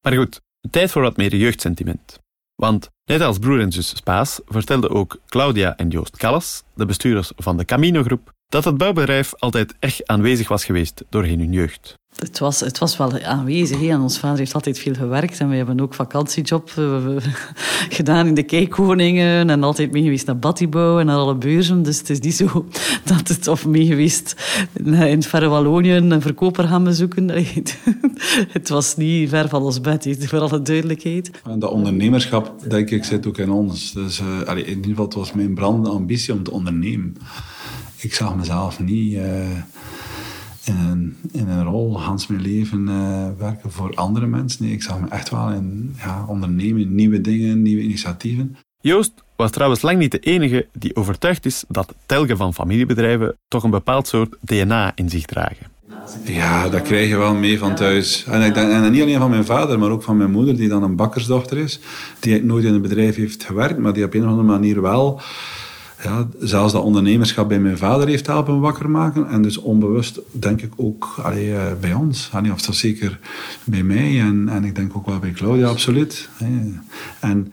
Maar 0.00 0.12
goed, 0.12 0.40
tijd 0.70 0.90
voor 0.90 1.02
wat 1.02 1.16
meer 1.16 1.36
jeugdsentiment. 1.36 2.18
Want 2.54 2.90
net 3.04 3.20
als 3.20 3.38
broer 3.38 3.60
en 3.60 3.72
zus 3.72 3.88
Spaas 3.88 4.40
vertelden 4.46 4.90
ook 4.90 5.20
Claudia 5.26 5.76
en 5.76 5.88
Joost 5.88 6.16
Callas, 6.16 6.62
de 6.74 6.86
bestuurders 6.86 7.32
van 7.36 7.56
de 7.56 7.64
Camino-groep, 7.64 8.32
dat 8.52 8.64
het 8.64 8.76
bouwbedrijf 8.76 9.34
altijd 9.38 9.74
erg 9.78 10.00
aanwezig 10.04 10.48
was 10.48 10.64
geweest 10.64 11.04
doorheen 11.08 11.38
hun 11.38 11.52
jeugd. 11.52 12.00
Het 12.16 12.38
was, 12.38 12.60
het 12.60 12.78
was 12.78 12.96
wel 12.96 13.20
aanwezig. 13.20 13.80
Hè. 13.80 13.88
En 13.88 14.00
ons 14.00 14.18
vader 14.18 14.38
heeft 14.38 14.54
altijd 14.54 14.78
veel 14.78 14.94
gewerkt. 14.94 15.38
En 15.38 15.48
we 15.48 15.56
hebben 15.56 15.80
ook 15.80 15.94
vakantiejob 15.94 16.70
uh, 16.78 17.16
gedaan 17.98 18.26
in 18.26 18.34
de 18.34 18.42
Keikoningen. 18.42 19.50
En 19.50 19.62
altijd 19.62 19.92
mee 19.92 20.02
geweest 20.02 20.26
naar 20.26 20.38
Battibouw 20.38 20.98
en 20.98 21.06
naar 21.06 21.16
alle 21.16 21.34
beurzen. 21.34 21.82
Dus 21.82 21.98
het 21.98 22.10
is 22.10 22.20
niet 22.20 22.34
zo 22.34 22.66
dat 23.04 23.28
het... 23.28 23.48
Of 23.48 23.66
mee 23.66 23.86
geweest 23.86 24.36
in 24.72 24.92
het 24.92 25.26
verre 25.26 25.48
Wallonië 25.48 25.92
een 25.92 26.22
verkoper 26.22 26.68
gaan 26.68 26.84
bezoeken. 26.84 27.28
het 28.56 28.68
was 28.68 28.96
niet 28.96 29.28
ver 29.28 29.48
van 29.48 29.62
ons 29.62 29.80
bed, 29.80 30.16
voor 30.20 30.40
alle 30.40 30.62
duidelijkheid. 30.62 31.30
En 31.44 31.58
dat 31.58 31.70
ondernemerschap, 31.70 32.54
denk 32.68 32.90
ik, 32.90 33.04
zit 33.04 33.26
ook 33.26 33.38
in 33.38 33.50
ons. 33.50 33.92
Dus 33.92 34.20
uh, 34.20 34.56
in 34.56 34.68
ieder 34.68 34.84
geval, 34.84 35.04
het 35.04 35.14
was 35.14 35.32
mijn 35.32 35.54
brandende 35.54 35.90
ambitie 35.90 36.34
om 36.34 36.42
te 36.42 36.50
ondernemen. 36.50 37.16
Ik 38.02 38.14
zag 38.14 38.36
mezelf 38.36 38.80
niet... 38.80 39.12
Uh, 39.12 39.50
in 40.64 40.76
een, 40.76 41.16
in 41.32 41.48
een 41.48 41.64
rol, 41.64 42.00
Hans 42.00 42.26
mijn 42.26 42.40
leven, 42.40 42.88
uh, 42.88 43.26
werken 43.38 43.72
voor 43.72 43.94
andere 43.94 44.26
mensen. 44.26 44.64
Nee, 44.64 44.72
ik 44.72 44.82
zag 44.82 45.00
me 45.00 45.06
echt 45.08 45.30
wel 45.30 45.50
in 45.50 45.94
ja, 45.98 46.24
ondernemen, 46.28 46.94
nieuwe 46.94 47.20
dingen, 47.20 47.62
nieuwe 47.62 47.82
initiatieven. 47.82 48.56
Joost 48.80 49.12
was 49.36 49.50
trouwens 49.50 49.82
lang 49.82 49.98
niet 49.98 50.10
de 50.10 50.18
enige 50.18 50.66
die 50.72 50.96
overtuigd 50.96 51.46
is 51.46 51.64
dat 51.68 51.94
telgen 52.06 52.36
van 52.36 52.54
familiebedrijven 52.54 53.36
toch 53.48 53.62
een 53.62 53.70
bepaald 53.70 54.08
soort 54.08 54.36
DNA 54.40 54.92
in 54.94 55.08
zich 55.08 55.24
dragen. 55.24 55.66
Ja, 56.24 56.68
dat 56.68 56.82
krijg 56.82 57.08
je 57.08 57.16
wel 57.16 57.34
mee 57.34 57.58
van 57.58 57.74
thuis. 57.74 58.24
En, 58.24 58.42
ik 58.42 58.54
denk, 58.54 58.70
en 58.70 58.92
niet 58.92 59.02
alleen 59.02 59.18
van 59.18 59.30
mijn 59.30 59.44
vader, 59.44 59.78
maar 59.78 59.90
ook 59.90 60.02
van 60.02 60.16
mijn 60.16 60.30
moeder, 60.30 60.56
die 60.56 60.68
dan 60.68 60.82
een 60.82 60.96
bakkersdochter 60.96 61.58
is. 61.58 61.80
Die 62.20 62.44
nooit 62.44 62.64
in 62.64 62.74
een 62.74 62.82
bedrijf 62.82 63.16
heeft 63.16 63.44
gewerkt, 63.44 63.78
maar 63.78 63.92
die 63.92 64.04
op 64.04 64.14
een 64.14 64.22
of 64.22 64.28
andere 64.28 64.48
manier 64.48 64.82
wel 64.82 65.20
ja, 66.02 66.28
zelfs 66.38 66.72
dat 66.72 66.82
ondernemerschap 66.82 67.48
bij 67.48 67.60
mijn 67.60 67.78
vader 67.78 68.08
heeft 68.08 68.26
helpen 68.26 68.60
wakker 68.60 68.90
maken. 68.90 69.28
En 69.28 69.42
dus 69.42 69.58
onbewust 69.58 70.20
denk 70.30 70.62
ik 70.62 70.72
ook 70.76 71.14
eh, 71.24 71.32
bij 71.80 71.92
ons. 71.92 72.28
Allee, 72.32 72.52
of 72.52 72.62
dat 72.62 72.74
zeker 72.74 73.18
bij 73.64 73.82
mij 73.82 74.20
en, 74.20 74.48
en 74.48 74.64
ik 74.64 74.74
denk 74.74 74.96
ook 74.96 75.06
wel 75.06 75.18
bij 75.18 75.30
Claudia, 75.30 75.66
absoluut. 75.66 76.28
En 77.20 77.52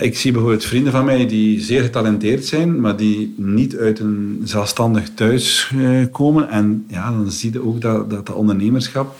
ik 0.00 0.18
zie 0.18 0.32
bijvoorbeeld 0.32 0.64
vrienden 0.64 0.92
van 0.92 1.04
mij 1.04 1.26
die 1.26 1.60
zeer 1.60 1.82
getalenteerd 1.82 2.44
zijn, 2.44 2.80
maar 2.80 2.96
die 2.96 3.34
niet 3.36 3.76
uit 3.76 3.98
een 3.98 4.40
zelfstandig 4.44 5.14
thuis 5.14 5.72
eh, 5.76 6.04
komen. 6.12 6.48
En 6.48 6.84
ja, 6.88 7.10
dan 7.10 7.30
zie 7.30 7.52
je 7.52 7.64
ook 7.64 7.80
dat, 7.80 8.10
dat, 8.10 8.26
dat 8.26 8.36
ondernemerschap 8.36 9.16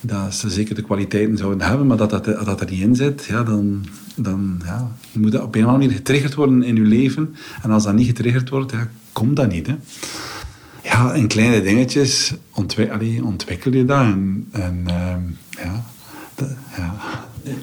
dat 0.00 0.34
ze 0.34 0.50
zeker 0.50 0.74
de 0.74 0.82
kwaliteiten 0.82 1.36
zouden 1.36 1.66
hebben, 1.66 1.86
maar 1.86 1.96
dat 1.96 2.10
dat, 2.10 2.24
dat 2.24 2.60
er 2.60 2.70
niet 2.70 2.80
in 2.80 2.94
zit, 2.94 3.24
ja, 3.24 3.42
dan, 3.42 3.84
dan 4.16 4.60
ja, 4.64 4.90
moet 5.12 5.32
dat 5.32 5.42
op 5.42 5.54
een 5.54 5.60
of 5.60 5.66
andere 5.66 5.84
manier 5.84 5.96
getriggerd 5.96 6.34
worden 6.34 6.62
in 6.62 6.76
je 6.76 6.82
leven. 6.82 7.34
En 7.62 7.70
als 7.70 7.84
dat 7.84 7.94
niet 7.94 8.06
getriggerd 8.06 8.48
wordt, 8.48 8.72
ja, 8.72 8.88
komt 9.12 9.36
dat 9.36 9.52
niet. 9.52 9.66
Hè. 9.66 9.74
Ja, 10.82 11.12
in 11.12 11.26
kleine 11.26 11.62
dingetjes 11.62 12.34
ontwikkel 13.22 13.72
je 13.72 13.84
dat. 13.84 14.00
En, 14.00 14.48
en 14.50 14.82
ehm, 14.86 15.22
ja, 15.50 15.84
ja, 16.76 16.94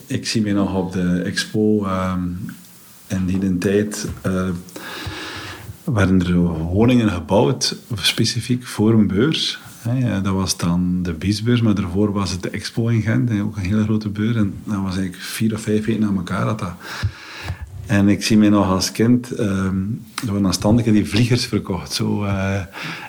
ik 0.08 0.28
zie 0.28 0.42
me 0.42 0.52
nog 0.52 0.76
op 0.76 0.92
de 0.92 1.22
expo 1.22 1.86
um, 1.86 2.46
in 3.08 3.26
die 3.26 3.58
tijd... 3.58 4.08
Uh, 4.26 4.50
werden 5.84 6.26
er 6.26 6.38
woningen 6.48 7.10
gebouwd, 7.10 7.76
specifiek 7.96 8.66
voor 8.66 8.94
een 8.94 9.08
beurs. 9.08 9.60
Dat 10.24 10.34
was 10.34 10.58
dan 10.58 11.00
de 11.02 11.14
Biesbeurs, 11.14 11.62
maar 11.62 11.76
daarvoor 11.76 12.12
was 12.12 12.32
het 12.32 12.42
de 12.42 12.50
Expo 12.50 12.88
in 12.88 13.02
Gent, 13.02 13.42
ook 13.42 13.56
een 13.56 13.64
hele 13.64 13.84
grote 13.84 14.10
beurs. 14.10 14.36
En 14.36 14.54
dat 14.64 14.76
was 14.76 14.96
eigenlijk 14.96 15.24
vier 15.24 15.54
of 15.54 15.62
vijf 15.62 15.86
weken 15.86 16.02
na 16.02 16.12
elkaar. 16.16 16.46
Dat. 16.46 16.74
En 17.86 18.10
ik 18.10 18.24
zie 18.24 18.38
mij 18.38 18.50
nog 18.50 18.68
als 18.68 18.92
kind, 18.92 19.40
um, 19.40 20.04
er 20.28 20.42
waren 20.42 20.94
die 20.94 21.06
vliegers 21.06 21.46
verkocht. 21.46 21.94
Zo, 21.94 22.24
uh, 22.24 22.60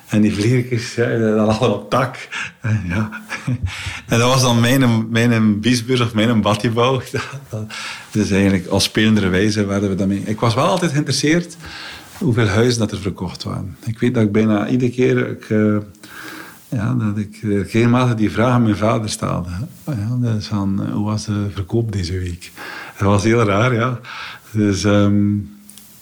en 0.09 0.21
die 0.21 0.35
vliegers, 0.35 0.95
ja, 0.95 1.19
dat 1.19 1.59
op 1.59 1.91
tak. 1.91 2.29
Uh, 2.65 2.89
ja. 2.89 3.23
en 4.09 4.19
dat 4.19 4.29
was 4.33 4.43
dan 4.43 4.61
mijn, 4.61 5.11
mijn 5.11 5.61
biesbeurs 5.61 6.01
of 6.01 6.15
mijn 6.15 6.41
badjebouw. 6.41 7.03
dus 8.11 8.31
eigenlijk 8.31 8.67
als 8.67 8.85
spelende 8.85 9.29
wijze 9.29 9.67
werden 9.67 9.89
we 9.89 9.95
daarmee. 9.95 10.23
Ik 10.25 10.41
was 10.41 10.55
wel 10.55 10.67
altijd 10.67 10.91
geïnteresseerd 10.91 11.57
hoeveel 12.19 12.47
huizen 12.47 12.81
dat 12.81 12.93
er 12.93 13.01
verkocht 13.01 13.43
waren. 13.43 13.77
Ik 13.85 13.99
weet 13.99 14.15
dat 14.15 14.23
ik 14.23 14.33
bijna 14.33 14.69
iedere 14.69 14.91
keer... 14.91 15.29
Ik, 15.31 15.49
uh, 15.49 15.77
ja, 16.69 16.95
dat 16.95 17.19
ik 17.19 17.39
regelmatig 17.43 18.15
die 18.15 18.31
vraag 18.31 18.53
aan 18.53 18.63
mijn 18.63 18.77
vader 18.77 19.11
stelde. 19.11 19.51
Ja, 19.87 20.17
dus 20.21 20.47
van, 20.47 20.91
hoe 20.91 21.05
was 21.05 21.25
de 21.25 21.47
verkoop 21.51 21.93
deze 21.93 22.19
week? 22.19 22.53
Dat 22.99 23.09
was 23.09 23.25
heel 23.25 23.43
raar, 23.43 23.75
ja. 23.75 24.01
Dus 24.51 24.85
um, 24.85 25.51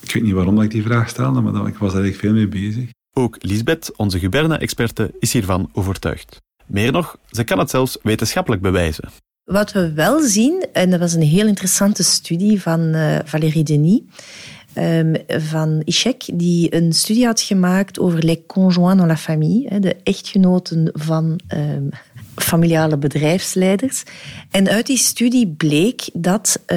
ik 0.00 0.12
weet 0.12 0.23
niet 0.23 0.33
waarom 0.33 0.61
ik 0.61 0.71
die 0.71 0.83
vraag 0.83 1.09
stelde, 1.09 1.40
maar 1.40 1.66
ik 1.66 1.76
was 1.76 1.92
daar 1.92 2.02
eigenlijk 2.02 2.16
veel 2.16 2.33
mee 2.33 2.49
bezig. 2.49 2.90
Ook 3.12 3.37
Lisbeth, 3.40 3.97
onze 3.97 4.19
Guberna-experte, 4.19 5.14
is 5.19 5.33
hiervan 5.33 5.71
overtuigd. 5.73 6.40
Meer 6.66 6.92
nog, 6.92 7.16
ze 7.31 7.45
kan 7.45 7.59
het 7.59 7.71
zelfs 7.71 7.99
wetenschappelijk 8.02 8.62
bewijzen. 8.62 9.09
Wat 9.45 9.73
we 9.73 9.92
wel 9.92 10.21
zien, 10.21 10.66
en 10.73 10.90
dat 10.90 11.00
was 11.00 11.12
een 11.12 11.23
heel 11.23 11.47
interessante 11.47 12.02
studie 12.02 12.62
van 12.62 12.81
uh, 12.81 13.19
Valérie 13.25 13.64
Denis, 13.64 14.00
um, 14.74 15.14
van 15.26 15.82
ICHEC, 15.84 16.24
die 16.34 16.74
een 16.74 16.92
studie 16.92 17.26
had 17.26 17.40
gemaakt 17.40 17.98
over 17.98 18.24
les 18.24 18.38
conjoints 18.46 18.96
dans 18.96 19.08
la 19.08 19.16
famille, 19.16 19.80
de 19.80 19.96
echtgenoten 20.02 20.90
van 20.92 21.40
um, 21.54 21.88
familiale 22.36 22.96
bedrijfsleiders. 22.96 24.02
En 24.50 24.68
uit 24.68 24.86
die 24.86 24.98
studie 24.98 25.46
bleek 25.46 26.08
dat 26.12 26.60
uh, 26.66 26.76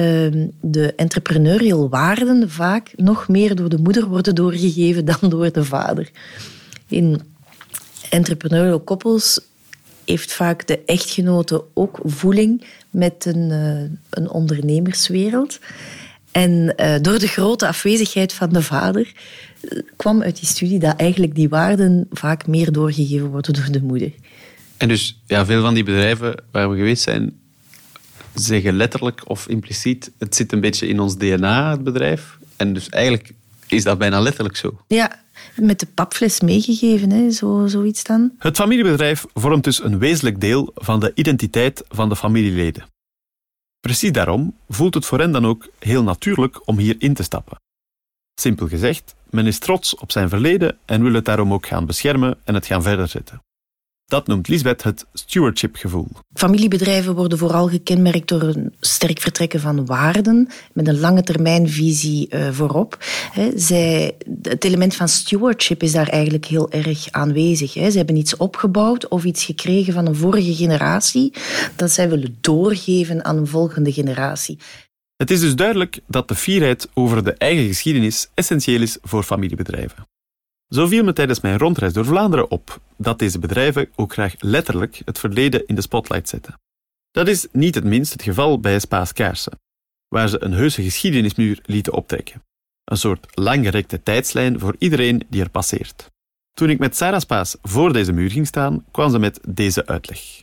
de 0.60 0.92
entrepreneurial 0.96 1.88
waarden 1.88 2.50
vaak 2.50 2.92
nog 2.96 3.28
meer 3.28 3.54
door 3.54 3.68
de 3.68 3.78
moeder 3.78 4.08
worden 4.08 4.34
doorgegeven 4.34 5.04
dan 5.04 5.30
door 5.30 5.52
de 5.52 5.64
vader. 5.64 6.10
In 6.88 7.20
entrepreneurial 8.10 8.80
koppels 8.80 9.40
heeft 10.04 10.32
vaak 10.32 10.66
de 10.66 10.78
echtgenote 10.84 11.64
ook 11.74 12.00
voeling 12.04 12.64
met 12.90 13.24
een, 13.24 13.50
uh, 13.50 13.98
een 14.10 14.30
ondernemerswereld. 14.30 15.58
En 16.36 16.74
uh, 16.76 16.94
door 17.00 17.18
de 17.18 17.26
grote 17.26 17.66
afwezigheid 17.66 18.32
van 18.32 18.48
de 18.48 18.62
vader 18.62 19.12
uh, 19.62 19.80
kwam 19.96 20.22
uit 20.22 20.36
die 20.36 20.48
studie 20.48 20.78
dat 20.78 20.96
eigenlijk 20.96 21.34
die 21.34 21.48
waarden 21.48 22.06
vaak 22.10 22.46
meer 22.46 22.72
doorgegeven 22.72 23.26
worden 23.26 23.54
door 23.54 23.70
de 23.70 23.82
moeder. 23.82 24.12
En 24.76 24.88
dus 24.88 25.20
ja, 25.26 25.46
veel 25.46 25.62
van 25.62 25.74
die 25.74 25.84
bedrijven 25.84 26.42
waar 26.50 26.70
we 26.70 26.76
geweest 26.76 27.02
zijn, 27.02 27.38
zeggen 28.34 28.76
letterlijk 28.76 29.22
of 29.24 29.48
impliciet, 29.48 30.10
het 30.18 30.34
zit 30.34 30.52
een 30.52 30.60
beetje 30.60 30.88
in 30.88 31.00
ons 31.00 31.16
DNA, 31.16 31.70
het 31.70 31.84
bedrijf. 31.84 32.38
En 32.56 32.72
dus 32.72 32.88
eigenlijk 32.88 33.32
is 33.66 33.84
dat 33.84 33.98
bijna 33.98 34.20
letterlijk 34.20 34.56
zo. 34.56 34.80
Ja, 34.86 35.20
met 35.54 35.80
de 35.80 35.86
papfles 35.94 36.40
meegegeven, 36.40 37.10
hè, 37.10 37.30
zo, 37.30 37.66
zoiets 37.66 38.04
dan. 38.04 38.32
Het 38.38 38.56
familiebedrijf 38.56 39.24
vormt 39.34 39.64
dus 39.64 39.84
een 39.84 39.98
wezenlijk 39.98 40.40
deel 40.40 40.70
van 40.74 41.00
de 41.00 41.12
identiteit 41.14 41.84
van 41.88 42.08
de 42.08 42.16
familieleden. 42.16 42.94
Precies 43.86 44.12
daarom 44.12 44.56
voelt 44.68 44.94
het 44.94 45.06
voor 45.06 45.18
hen 45.18 45.32
dan 45.32 45.46
ook 45.46 45.68
heel 45.78 46.02
natuurlijk 46.02 46.68
om 46.68 46.78
hier 46.78 46.96
in 46.98 47.14
te 47.14 47.22
stappen. 47.22 47.56
Simpel 48.40 48.68
gezegd, 48.68 49.14
men 49.30 49.46
is 49.46 49.58
trots 49.58 49.96
op 49.96 50.12
zijn 50.12 50.28
verleden 50.28 50.78
en 50.84 51.02
wil 51.02 51.12
het 51.12 51.24
daarom 51.24 51.52
ook 51.52 51.66
gaan 51.66 51.86
beschermen 51.86 52.38
en 52.44 52.54
het 52.54 52.66
gaan 52.66 52.82
verder 52.82 53.08
zetten. 53.08 53.45
Dat 54.06 54.26
noemt 54.26 54.48
Lisbeth 54.48 54.82
het 54.82 55.06
stewardship-gevoel. 55.12 56.08
Familiebedrijven 56.34 57.14
worden 57.14 57.38
vooral 57.38 57.68
gekenmerkt 57.68 58.28
door 58.28 58.42
een 58.42 58.74
sterk 58.80 59.20
vertrekken 59.20 59.60
van 59.60 59.86
waarden, 59.86 60.48
met 60.72 60.88
een 60.88 61.00
lange 61.00 61.22
termijnvisie 61.22 62.34
uh, 62.34 62.50
voorop. 62.50 62.98
Zij, 63.54 64.16
het 64.42 64.64
element 64.64 64.94
van 64.94 65.08
stewardship 65.08 65.82
is 65.82 65.92
daar 65.92 66.08
eigenlijk 66.08 66.44
heel 66.44 66.70
erg 66.70 67.10
aanwezig. 67.10 67.72
Ze 67.72 67.96
hebben 67.96 68.16
iets 68.16 68.36
opgebouwd 68.36 69.08
of 69.08 69.24
iets 69.24 69.44
gekregen 69.44 69.92
van 69.92 70.06
een 70.06 70.16
vorige 70.16 70.54
generatie 70.54 71.32
dat 71.76 71.90
zij 71.90 72.08
willen 72.08 72.38
doorgeven 72.40 73.24
aan 73.24 73.36
een 73.36 73.46
volgende 73.46 73.92
generatie. 73.92 74.58
Het 75.16 75.30
is 75.30 75.40
dus 75.40 75.56
duidelijk 75.56 76.00
dat 76.06 76.28
de 76.28 76.34
fierheid 76.34 76.88
over 76.94 77.24
de 77.24 77.32
eigen 77.32 77.66
geschiedenis 77.66 78.28
essentieel 78.34 78.82
is 78.82 78.98
voor 79.02 79.22
familiebedrijven. 79.22 80.06
Zo 80.68 80.86
viel 80.86 81.04
me 81.04 81.12
tijdens 81.12 81.40
mijn 81.40 81.58
rondreis 81.58 81.92
door 81.92 82.04
Vlaanderen 82.04 82.50
op 82.50 82.80
dat 82.96 83.18
deze 83.18 83.38
bedrijven 83.38 83.88
ook 83.94 84.12
graag 84.12 84.34
letterlijk 84.38 85.02
het 85.04 85.18
verleden 85.18 85.66
in 85.66 85.74
de 85.74 85.80
spotlight 85.80 86.28
zetten. 86.28 86.60
Dat 87.10 87.28
is 87.28 87.46
niet 87.52 87.74
het 87.74 87.84
minst 87.84 88.12
het 88.12 88.22
geval 88.22 88.60
bij 88.60 88.78
Spaas 88.78 89.12
Kaarsen, 89.12 89.58
waar 90.08 90.28
ze 90.28 90.44
een 90.44 90.52
heuse 90.52 90.82
geschiedenismuur 90.82 91.60
lieten 91.62 91.92
optrekken. 91.92 92.42
Een 92.84 92.96
soort 92.96 93.26
langgerekte 93.38 94.02
tijdslijn 94.02 94.58
voor 94.58 94.76
iedereen 94.78 95.26
die 95.28 95.42
er 95.42 95.50
passeert. 95.50 96.10
Toen 96.52 96.70
ik 96.70 96.78
met 96.78 96.96
Sarah 96.96 97.20
Spaas 97.20 97.56
voor 97.62 97.92
deze 97.92 98.12
muur 98.12 98.30
ging 98.30 98.46
staan, 98.46 98.84
kwam 98.90 99.10
ze 99.10 99.18
met 99.18 99.40
deze 99.48 99.86
uitleg. 99.86 100.42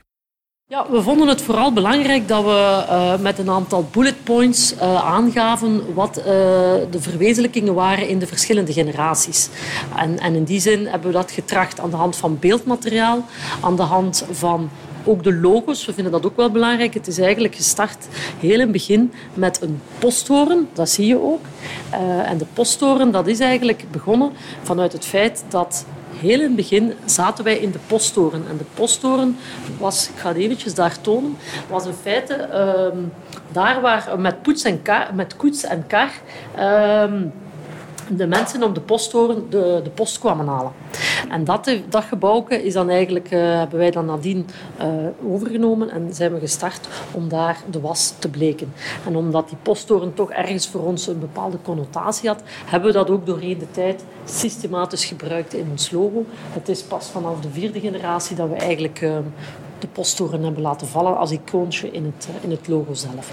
Ja, 0.73 0.85
we 0.89 1.01
vonden 1.01 1.27
het 1.27 1.41
vooral 1.41 1.73
belangrijk 1.73 2.27
dat 2.27 2.43
we 2.43 2.85
uh, 2.89 3.17
met 3.19 3.39
een 3.39 3.49
aantal 3.49 3.87
bullet 3.91 4.23
points 4.23 4.73
uh, 4.73 4.95
aangaven 4.95 5.93
wat 5.93 6.17
uh, 6.17 6.23
de 6.25 6.99
verwezenlijkingen 6.99 7.73
waren 7.73 8.07
in 8.07 8.19
de 8.19 8.27
verschillende 8.27 8.73
generaties. 8.73 9.49
En, 9.95 10.19
en, 10.19 10.35
in 10.35 10.43
die 10.43 10.59
zin 10.59 10.87
hebben 10.87 11.07
we 11.07 11.17
dat 11.17 11.31
getracht 11.31 11.79
aan 11.79 11.89
de 11.89 11.95
hand 11.95 12.15
van 12.15 12.39
beeldmateriaal, 12.39 13.25
aan 13.61 13.75
de 13.75 13.81
hand 13.81 14.25
van 14.31 14.69
ook 15.03 15.23
de 15.23 15.33
logos. 15.33 15.85
We 15.85 15.93
vinden 15.93 16.11
dat 16.11 16.25
ook 16.25 16.35
wel 16.35 16.51
belangrijk. 16.51 16.93
Het 16.93 17.07
is 17.07 17.17
eigenlijk 17.17 17.55
gestart 17.55 18.07
heel 18.39 18.53
in 18.53 18.59
het 18.59 18.71
begin 18.71 19.13
met 19.33 19.61
een 19.61 19.81
posttoren, 19.99 20.69
dat 20.73 20.89
zie 20.89 21.07
je 21.07 21.21
ook. 21.21 21.45
en 22.25 22.37
de 22.37 22.45
posttoren 22.53 23.11
dat 23.11 23.27
is 23.27 23.39
eigenlijk 23.39 23.85
begonnen 23.91 24.31
vanuit 24.63 24.93
het 24.93 25.05
feit 25.05 25.43
dat 25.49 25.85
heel 26.23 26.39
in 26.39 26.45
het 26.45 26.55
begin 26.55 26.93
zaten 27.05 27.43
wij 27.43 27.57
in 27.57 27.71
de 27.71 27.79
posttoren. 27.87 28.43
En 28.49 28.57
de 28.57 28.65
posttoren 28.73 29.37
was, 29.77 30.09
ik 30.09 30.15
ga 30.15 30.27
het 30.27 30.37
eventjes 30.37 30.73
daar 30.73 31.01
tonen, 31.01 31.37
was 31.69 31.85
in 31.85 31.93
feite 31.93 32.49
uh, 32.51 32.99
daar 33.51 33.81
waar 33.81 34.19
met, 34.19 34.41
poets 34.41 34.63
en 34.63 34.81
kar, 34.81 35.15
met 35.15 35.35
koets 35.35 35.63
en 35.63 35.87
kar 35.87 36.11
uh, 36.57 37.11
de 38.09 38.27
mensen 38.27 38.63
op 38.63 38.75
de 38.75 38.81
posttoren 38.81 39.49
de, 39.49 39.81
de 39.83 39.89
post 39.89 40.19
kwamen 40.19 40.47
halen. 40.47 40.71
En 41.29 41.43
dat, 41.43 41.71
dat 41.89 42.03
gebouw 42.03 42.47
is 42.47 42.73
dan 42.73 42.89
eigenlijk, 42.89 43.31
uh, 43.31 43.39
hebben 43.39 43.79
wij 43.79 43.91
dan 43.91 44.05
nadien 44.05 44.47
uh, 44.81 44.87
overgenomen 45.33 45.89
en 45.89 46.13
zijn 46.13 46.33
we 46.33 46.39
gestart 46.39 46.87
om 47.11 47.29
daar 47.29 47.57
de 47.71 47.79
was 47.79 48.13
te 48.19 48.29
bleken. 48.29 48.73
En 49.05 49.15
omdat 49.15 49.49
die 49.49 49.57
posttoren 49.61 50.13
toch 50.13 50.31
ergens 50.31 50.67
voor 50.67 50.81
ons 50.81 51.07
een 51.07 51.19
bepaalde 51.19 51.57
connotatie 51.61 52.29
had, 52.29 52.41
hebben 52.65 52.91
we 52.91 52.97
dat 52.97 53.09
ook 53.09 53.25
doorheen 53.25 53.57
de 53.57 53.71
tijd 53.71 54.03
systematisch 54.25 55.05
gebruikt 55.05 55.53
in 55.53 55.67
ons 55.71 55.91
logo. 55.91 56.25
Het 56.51 56.69
is 56.69 56.81
pas 56.81 57.07
vanaf 57.07 57.39
de 57.39 57.49
vierde 57.49 57.79
generatie 57.79 58.35
dat 58.35 58.49
we 58.49 58.55
eigenlijk 58.55 59.01
uh, 59.01 59.17
de 59.79 59.87
posttoren 59.87 60.43
hebben 60.43 60.61
laten 60.61 60.87
vallen 60.87 61.17
als 61.17 61.31
icoontje 61.31 61.91
in 61.91 62.05
het, 62.05 62.27
in 62.41 62.51
het 62.51 62.67
logo 62.67 62.93
zelf. 62.93 63.31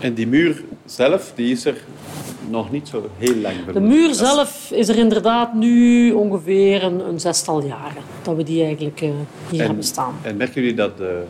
En 0.00 0.14
die 0.14 0.26
muur 0.26 0.64
zelf, 0.84 1.32
die 1.34 1.52
is 1.52 1.64
er 1.64 1.84
nog 2.50 2.70
niet 2.70 2.88
zo 2.88 3.10
heel 3.18 3.36
lang. 3.36 3.54
De 3.72 3.80
muur 3.80 4.14
zelf 4.14 4.70
is 4.70 4.88
er 4.88 4.96
inderdaad 4.96 5.54
nu 5.54 6.12
ongeveer 6.12 6.82
een, 6.82 7.08
een 7.08 7.20
zestal 7.20 7.62
jaren 7.62 8.02
dat 8.22 8.36
we 8.36 8.42
die 8.42 8.64
eigenlijk 8.64 9.00
uh, 9.00 9.10
hier 9.50 9.60
en, 9.60 9.66
hebben 9.66 9.84
staan. 9.84 10.14
En 10.22 10.36
merken 10.36 10.60
jullie 10.60 10.76
dat 10.76 10.96
de 10.96 11.22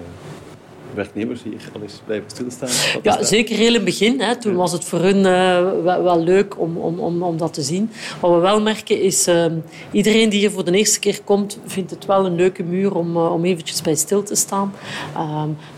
werknemers 0.98 1.42
hier 1.42 1.70
al 1.74 1.82
eens 1.82 2.00
blijven 2.04 2.30
stilstaan? 2.30 2.68
Ja, 3.02 3.24
zeker 3.24 3.56
heel 3.56 3.66
in 3.66 3.74
het 3.74 3.84
begin. 3.84 4.20
Hè. 4.20 4.36
Toen 4.36 4.52
ja. 4.52 4.58
was 4.58 4.72
het 4.72 4.84
voor 4.84 5.00
hun 5.00 5.16
uh, 5.16 5.82
wel, 5.82 6.02
wel, 6.02 6.22
leuk 6.22 6.58
om, 6.58 6.76
om, 6.76 6.98
om, 6.98 7.22
om 7.22 7.36
dat 7.36 7.54
te 7.54 7.62
zien. 7.62 7.90
Wat 8.20 8.30
we 8.30 8.38
wel 8.38 8.62
merken 8.62 9.00
is, 9.02 9.28
uh, 9.28 9.46
iedereen 9.90 10.28
die 10.28 10.38
hier 10.38 10.50
voor 10.50 10.64
de 10.64 10.72
eerste 10.72 10.98
keer 10.98 11.20
komt, 11.24 11.58
vindt 11.66 11.90
het 11.90 12.06
wel 12.06 12.26
een 12.26 12.34
leuke 12.34 12.62
muur 12.62 12.94
om, 12.94 13.16
uh, 13.16 13.32
om 13.32 13.44
eventjes 13.44 13.82
bij 13.82 13.94
stil 13.94 14.22
te 14.22 14.34
staan. 14.34 14.72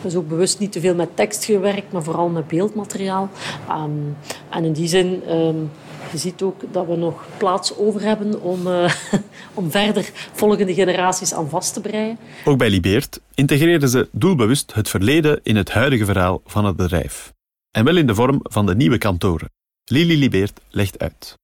Is 0.02 0.14
ook 0.14 0.28
bewust 0.28 0.58
niet 0.58 0.72
te 0.72 0.80
veel 0.80 0.94
met 0.94 1.16
tekst 1.16 1.44
gewerkt, 1.44 1.92
maar 1.92 2.02
vooral 2.02 2.28
met 2.28 2.48
beeldmateriaal. 2.48 3.28
Um, 3.70 4.16
en 4.50 4.64
in 4.64 4.72
die 4.72 4.88
zin... 4.88 5.22
Je 6.12 6.18
ziet 6.18 6.42
ook 6.42 6.62
dat 6.72 6.86
we 6.86 6.96
nog 6.96 7.24
plaats 7.36 7.76
over 7.76 8.00
hebben 8.00 8.42
om, 8.42 8.66
uh, 8.66 8.94
om 9.54 9.70
verder 9.70 10.10
volgende 10.32 10.74
generaties 10.74 11.34
aan 11.34 11.48
vast 11.48 11.74
te 11.74 11.80
breien. 11.80 12.18
Ook 12.44 12.58
bij 12.58 12.70
Libeert 12.70 13.20
integreerden 13.34 13.88
ze 13.88 14.08
doelbewust 14.12 14.74
het 14.74 14.88
verleden 14.88 15.40
in 15.42 15.56
het 15.56 15.70
huidige 15.70 16.04
verhaal 16.04 16.40
van 16.44 16.64
het 16.64 16.76
bedrijf. 16.76 17.32
En 17.70 17.84
wel 17.84 17.96
in 17.96 18.06
de 18.06 18.14
vorm 18.14 18.40
van 18.42 18.66
de 18.66 18.74
nieuwe 18.74 18.98
kantoren. 18.98 19.50
Lili 19.84 20.18
Libeert 20.18 20.60
legt 20.70 20.98
uit. 20.98 21.38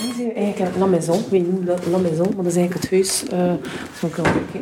Hier 0.00 0.17
eigenlijk 0.34 0.76
La 0.76 0.86
Maison. 0.86 1.18
Ik 1.18 1.26
weet 1.30 1.52
niet 1.52 1.68
La 1.90 1.98
Maison, 1.98 2.26
maar 2.34 2.44
dat 2.44 2.52
is 2.52 2.56
eigenlijk 2.56 2.82
het 2.82 2.90
huis. 2.90 3.22
Uh, 3.32 3.52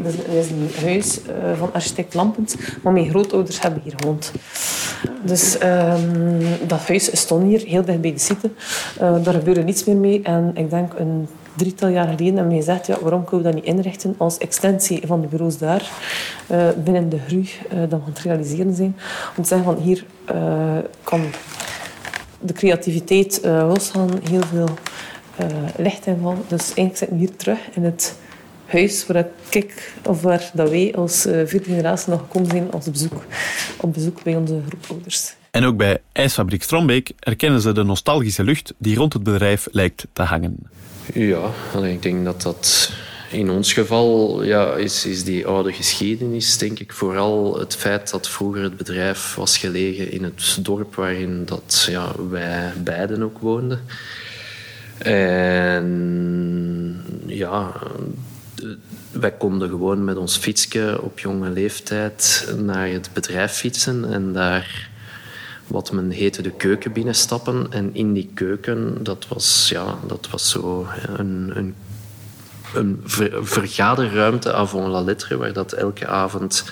dat 0.03 0.45
is 0.45 0.51
een 0.51 0.71
huis 0.85 1.21
uh, 1.21 1.59
van 1.59 1.73
architect 1.73 2.15
Lampens, 2.15 2.55
maar 2.83 2.93
mijn 2.93 3.09
grootouders 3.09 3.61
hebben 3.61 3.81
hier 3.85 3.95
gewoond. 3.97 4.33
Dus 5.23 5.57
um, 5.63 6.39
dat 6.67 6.87
huis 6.87 7.19
stond 7.19 7.43
hier, 7.43 7.63
heel 7.67 7.85
dicht 7.85 8.01
bij 8.01 8.13
de 8.13 8.19
site. 8.19 8.51
Uh, 9.03 9.25
daar 9.25 9.35
gebeurde 9.35 9.63
niets 9.63 9.85
meer 9.85 9.97
mee. 9.97 10.23
En 10.23 10.51
ik 10.55 10.71
denk 10.71 10.93
een 10.99 11.29
drietal 11.57 11.89
jaar 11.89 12.07
geleden 12.07 12.35
hebben 12.35 12.53
we 12.53 12.59
gezegd, 12.59 12.87
ja, 12.87 12.99
waarom 13.01 13.25
kunnen 13.25 13.47
we 13.47 13.53
dat 13.53 13.65
niet 13.65 13.75
inrichten 13.75 14.15
als 14.17 14.39
extensie 14.39 15.03
van 15.07 15.21
de 15.21 15.27
bureaus 15.27 15.59
daar, 15.59 15.91
binnen 16.85 17.09
de 17.09 17.19
groei 17.27 17.51
dat 17.71 17.89
we 17.89 17.95
aan 17.95 18.03
het 18.05 18.19
realiseren 18.19 18.75
zijn. 18.75 18.97
Om 19.37 19.43
te 19.43 19.49
zeggen 19.49 19.67
van 19.67 19.83
hier 19.83 20.05
uh, 20.35 20.79
kan 21.03 21.21
de 22.41 22.53
creativiteit 22.53 23.41
losgaan, 23.45 24.11
heel 24.31 24.43
veel 24.43 24.69
licht 25.77 26.07
invallen. 26.07 26.43
Dus 26.49 26.75
eigenlijk 26.75 26.97
zitten 26.97 27.17
we 27.17 27.25
hier 27.25 27.37
terug 27.37 27.59
in 27.75 27.85
het 27.85 28.19
huis 28.67 29.07
waar 29.07 29.27
ik, 29.51 29.93
of 30.05 30.23
waar 30.23 30.51
dat 30.55 30.71
wij 30.71 30.95
als 30.95 31.21
vierde 31.23 31.65
generatie 31.65 32.11
nog 32.11 32.21
gekomen 32.21 32.51
zijn 32.51 32.73
als 32.73 32.91
bezoek, 32.91 33.25
op 33.77 33.93
bezoek 33.93 34.23
bij 34.23 34.37
onze 34.37 34.61
grootouders. 34.69 35.35
En 35.51 35.65
ook 35.65 35.77
bij 35.77 35.99
IJsfabriek 36.13 36.63
Strombeek 36.63 37.13
erkennen 37.19 37.61
ze 37.61 37.73
de 37.73 37.83
nostalgische 37.83 38.45
lucht 38.45 38.75
die 38.79 38.97
rond 38.97 39.13
het 39.13 39.23
bedrijf 39.23 39.69
lijkt 39.71 40.07
te 40.13 40.23
hangen. 40.23 40.57
Ja, 41.15 41.51
ik 41.83 42.03
denk 42.03 42.25
dat 42.25 42.43
dat 42.43 42.93
in 43.31 43.51
ons 43.51 43.73
geval 43.73 44.43
ja, 44.43 44.75
is, 44.75 45.07
is 45.07 45.25
die 45.25 45.47
oude 45.47 45.73
geschiedenis, 45.73 46.59
denk 46.59 46.79
ik, 46.79 46.93
vooral 46.93 47.59
het 47.59 47.77
feit 47.77 48.11
dat 48.11 48.29
vroeger 48.29 48.63
het 48.63 48.77
bedrijf 48.77 49.35
was 49.35 49.59
gelegen 49.59 50.11
in 50.13 50.25
het 50.25 50.59
dorp 50.61 50.95
waarin 50.95 51.45
dat, 51.45 51.87
ja, 51.91 52.13
wij 52.31 52.73
beiden 52.85 53.23
ook 53.23 53.39
woonden. 53.39 53.81
En 54.99 55.87
ja, 57.27 57.73
wij 59.11 59.33
konden 59.33 59.69
gewoon 59.69 60.05
met 60.05 60.17
ons 60.17 60.37
fietsje 60.37 60.99
op 61.03 61.19
jonge 61.19 61.51
leeftijd 61.51 62.49
naar 62.59 62.89
het 62.89 63.11
bedrijf 63.13 63.53
fietsen 63.53 64.13
en 64.13 64.33
daar 64.33 64.89
wat 65.67 65.93
men 65.93 66.11
heette 66.11 66.43
de 66.43 66.51
keuken 66.51 66.93
binnenstappen. 66.93 67.67
En 67.71 67.95
in 67.95 68.13
die 68.13 68.31
keuken, 68.35 68.99
dat 69.03 69.29
was, 69.29 69.69
ja, 69.69 69.99
dat 70.07 70.29
was 70.31 70.51
zo 70.51 70.87
een, 71.17 71.53
een, 71.55 71.75
een 72.75 73.01
vergaderruimte 73.43 74.53
avant 74.53 74.89
la 74.89 75.01
lettre, 75.01 75.37
waar 75.37 75.53
dat 75.53 75.73
elke 75.73 76.07
avond 76.07 76.65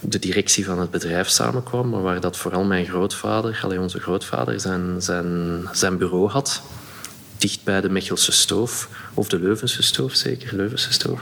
de 0.00 0.18
directie 0.18 0.64
van 0.64 0.78
het 0.78 0.90
bedrijf 0.90 1.28
samenkwam, 1.28 1.88
maar 1.88 2.02
waar 2.02 2.20
dat 2.20 2.36
vooral 2.36 2.64
mijn 2.64 2.86
grootvader, 2.86 3.60
alleen 3.62 3.80
onze 3.80 4.00
grootvader, 4.00 4.60
zijn, 4.60 5.02
zijn, 5.02 5.60
zijn 5.72 5.98
bureau 5.98 6.28
had. 6.28 6.62
Dicht 7.40 7.64
bij 7.64 7.80
de 7.80 7.90
Mechelse 7.90 8.32
stoof, 8.32 8.88
of 9.14 9.28
de 9.28 9.38
Leuvense 9.38 9.82
stoof 9.82 10.14
zeker, 10.14 10.56
Leuvense 10.56 10.92
stoof. 10.92 11.20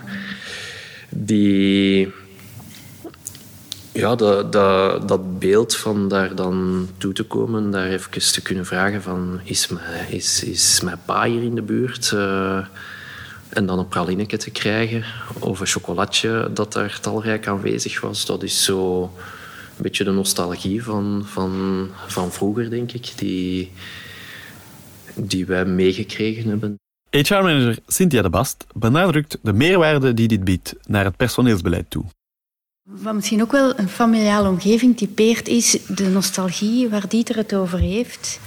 Die 1.09 2.13
ja, 3.93 4.15
dat, 4.15 4.53
dat, 4.53 5.09
dat 5.09 5.39
beeld 5.39 5.77
van 5.77 6.09
daar 6.09 6.35
dan 6.35 6.89
toe 6.99 7.13
te 7.13 7.25
komen, 7.25 7.71
daar 7.71 7.87
even 7.87 8.33
te 8.33 8.43
kunnen 8.43 8.67
vragen 8.67 9.03
van 9.03 9.41
is 9.45 9.69
mijn, 9.69 10.09
is, 10.09 10.45
is 10.45 10.81
mijn 10.81 11.01
pa 11.05 11.25
hier 11.25 11.43
in 11.43 11.55
de 11.55 11.63
buurt? 11.63 12.11
Uh, 12.15 12.67
en 13.49 13.67
dan 13.67 13.79
een 13.79 13.89
pralineke 13.89 14.37
te 14.37 14.51
krijgen 14.51 15.05
of 15.39 15.61
een 15.61 15.67
chocolatje 15.67 16.51
dat 16.55 16.73
daar 16.73 16.99
talrijk 17.01 17.47
aanwezig 17.47 18.01
was. 18.01 18.27
Dat 18.27 18.43
is 18.43 18.65
zo 18.65 19.03
een 19.03 19.83
beetje 19.83 20.05
de 20.05 20.11
nostalgie 20.11 20.83
van, 20.83 21.23
van, 21.27 21.89
van 22.07 22.33
vroeger, 22.33 22.71
denk 22.71 22.93
ik, 22.93 23.13
die, 23.17 23.73
die 25.21 25.47
wij 25.47 25.65
meegekregen 25.65 26.49
hebben. 26.49 26.79
HR-manager 27.11 27.79
Cynthia 27.87 28.23
de 28.23 28.31
Bast 28.31 28.67
benadrukt 28.75 29.39
de 29.43 29.53
meerwaarde 29.53 30.15
die 30.15 30.29
dit 30.29 30.45
biedt 30.45 30.75
naar 30.87 31.05
het 31.05 31.17
personeelsbeleid 31.17 31.91
toe. 31.91 32.05
Wat 32.83 33.15
misschien 33.15 33.43
ook 33.43 33.53
wel 33.53 33.79
een 33.79 33.89
familiale 33.89 34.49
omgeving 34.49 34.97
typeert, 34.97 35.49
is 35.49 35.79
de 35.87 36.09
nostalgie 36.09 36.89
waar 36.89 37.09
Dieter 37.09 37.37
het 37.37 37.55
over 37.55 37.79
heeft. 37.79 38.41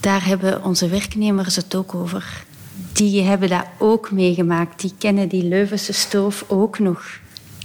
Daar 0.00 0.26
hebben 0.26 0.64
onze 0.64 0.88
werknemers 0.88 1.56
het 1.56 1.74
ook 1.74 1.94
over. 1.94 2.44
Die 2.92 3.22
hebben 3.22 3.48
dat 3.48 3.66
ook 3.78 4.10
meegemaakt. 4.10 4.80
Die 4.80 4.92
kennen 4.98 5.28
die 5.28 5.44
Leuvense 5.44 5.92
stoof 5.92 6.44
ook 6.48 6.78
nog. 6.78 7.18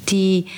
Die, 0.03 0.51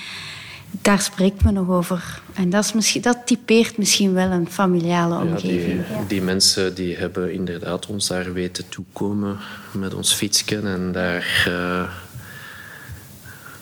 daar 0.82 1.02
spreekt 1.02 1.44
men 1.44 1.54
nog 1.54 1.70
over. 1.70 2.22
En 2.34 2.50
dat, 2.50 2.64
is 2.64 2.74
misschien, 2.74 3.02
dat 3.02 3.18
typeert 3.26 3.78
misschien 3.78 4.14
wel 4.14 4.32
een 4.32 4.50
familiale 4.50 5.18
omgeving. 5.24 5.82
Ja, 5.90 5.98
die, 5.98 6.08
die, 6.08 6.22
mensen 6.22 6.76
die 6.76 6.96
hebben 6.96 7.34
inderdaad 7.34 7.86
ons 7.86 8.08
daar 8.08 8.34
weten 8.34 8.70
toekomen 8.70 9.38
met 9.72 9.94
ons 9.94 10.14
fietsje 10.14 10.60
en 10.60 10.92
daar... 10.92 11.46
Uh, 11.48 11.90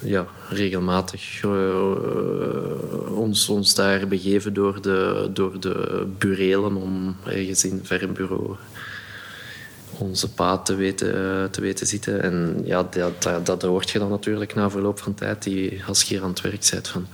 ja, 0.05 0.25
regelmatig 0.50 1.43
uh, 1.43 1.91
ons, 3.15 3.49
ons 3.49 3.76
daar 3.76 4.08
begeven 4.08 4.54
door 4.54 4.82
de, 4.82 5.30
door 5.34 5.60
de 5.60 6.08
burelen 6.17 6.76
om 6.76 7.15
ergens 7.26 7.65
in 7.65 7.82
een 7.89 8.13
bureau 8.13 8.56
onze 9.97 10.32
paad 10.32 10.65
te 10.65 10.75
weten, 10.75 11.51
te 11.51 11.62
weten 11.62 11.88
zitten. 11.88 12.21
En 12.21 12.62
ja, 12.65 12.88
dat, 13.19 13.45
dat, 13.45 13.62
hoort 13.62 13.89
je 13.89 13.99
dan 13.99 14.10
natuurlijk 14.10 14.56
na 14.56 14.69
verloop 14.69 14.99
van 14.99 15.13
tijd, 15.13 15.43
die, 15.43 15.82
als 15.88 16.01
je 16.01 16.13
hier 16.13 16.23
aan 16.23 16.29
het 16.29 16.41
werk 16.41 16.67
bent, 16.71 16.88
van 16.88 17.08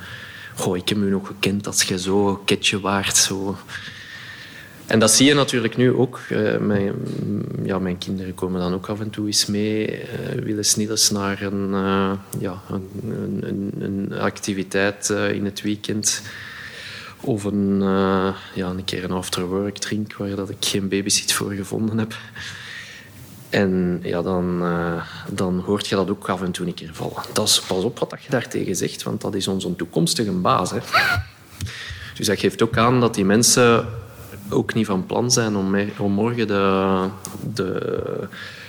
goh, 0.55 0.77
ik 0.77 0.89
heb 0.89 0.97
u 0.97 1.09
nog 1.09 1.27
gekend 1.27 1.67
als 1.67 1.83
je 1.83 1.99
zo 1.99 2.41
ketje 2.45 2.79
waard, 2.79 3.17
zo 3.17 3.57
en 4.89 4.99
dat 4.99 5.11
zie 5.11 5.25
je 5.25 5.33
natuurlijk 5.33 5.77
nu 5.77 5.93
ook. 5.93 6.19
Uh, 6.29 6.57
mijn, 6.57 6.93
ja, 7.63 7.79
mijn 7.79 7.97
kinderen 7.97 8.33
komen 8.33 8.59
dan 8.59 8.73
ook 8.73 8.87
af 8.87 8.99
en 8.99 9.09
toe 9.09 9.25
eens 9.25 9.45
mee, 9.45 9.91
uh, 9.91 10.43
willen 10.43 10.65
snilles 10.65 11.09
naar 11.09 11.41
een, 11.41 11.71
ja, 12.39 12.61
een, 12.69 13.71
een 13.79 14.13
activiteit 14.19 15.09
in 15.09 15.45
het 15.45 15.61
weekend. 15.61 16.21
Of 17.21 17.43
een, 17.43 17.79
ja, 18.53 18.69
een 18.69 18.83
keer 18.85 19.03
een 19.03 19.11
afterwork 19.11 19.77
drink 19.77 20.13
waar 20.13 20.35
dat 20.35 20.49
ik 20.49 20.57
geen 20.59 20.87
babysit 20.87 21.33
voor 21.33 21.51
gevonden 21.51 21.97
heb. 21.97 22.15
En 23.49 23.99
ja, 24.03 24.21
dan, 24.21 24.63
dan 25.29 25.59
hoort 25.59 25.87
je 25.87 25.95
dat 25.95 26.09
ook 26.09 26.29
af 26.29 26.41
en 26.41 26.51
toe 26.51 26.67
een 26.67 26.73
keer 26.73 26.93
vallen. 26.93 27.23
Dat 27.33 27.47
is, 27.47 27.61
pas 27.61 27.83
op 27.83 27.99
wat 27.99 28.23
je 28.23 28.29
daartegen 28.29 28.75
zegt, 28.75 29.03
want 29.03 29.21
dat 29.21 29.35
is 29.35 29.47
onze 29.47 29.75
toekomstige 29.75 30.31
baas. 30.31 30.71
Hè. 30.71 30.77
Dus 32.15 32.27
dat 32.27 32.39
geeft 32.39 32.61
ook 32.61 32.77
aan 32.77 32.99
dat 32.99 33.13
die 33.13 33.25
mensen 33.25 33.85
ook 34.49 34.73
niet 34.73 34.85
van 34.85 35.05
plan 35.05 35.31
zijn 35.31 35.55
om, 35.55 35.75
om 35.97 36.11
morgen 36.11 36.47
de, 36.47 37.07
de, 37.53 38.27